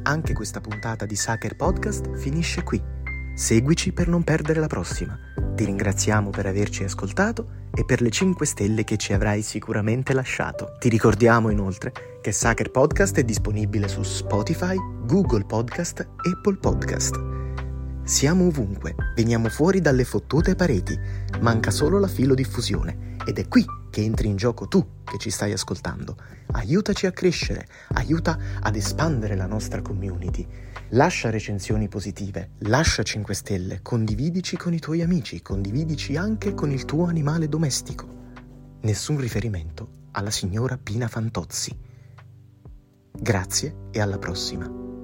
[0.02, 2.80] Anche questa puntata di Sacher Podcast finisce qui.
[3.34, 5.18] Seguici per non perdere la prossima.
[5.54, 10.76] Ti ringraziamo per averci ascoltato e per le 5 stelle che ci avrai sicuramente lasciato.
[10.78, 17.55] Ti ricordiamo inoltre che Sacher Podcast è disponibile su Spotify, Google Podcast e Apple Podcast.
[18.06, 20.96] Siamo ovunque, veniamo fuori dalle fottute pareti,
[21.40, 25.50] manca solo la filodiffusione ed è qui che entri in gioco tu che ci stai
[25.50, 26.16] ascoltando.
[26.52, 30.46] Aiutaci a crescere, aiuta ad espandere la nostra community.
[30.90, 36.84] Lascia recensioni positive, lascia 5 stelle, condividici con i tuoi amici, condividici anche con il
[36.84, 38.06] tuo animale domestico.
[38.82, 41.76] Nessun riferimento alla signora Pina Fantozzi.
[43.18, 44.95] Grazie e alla prossima.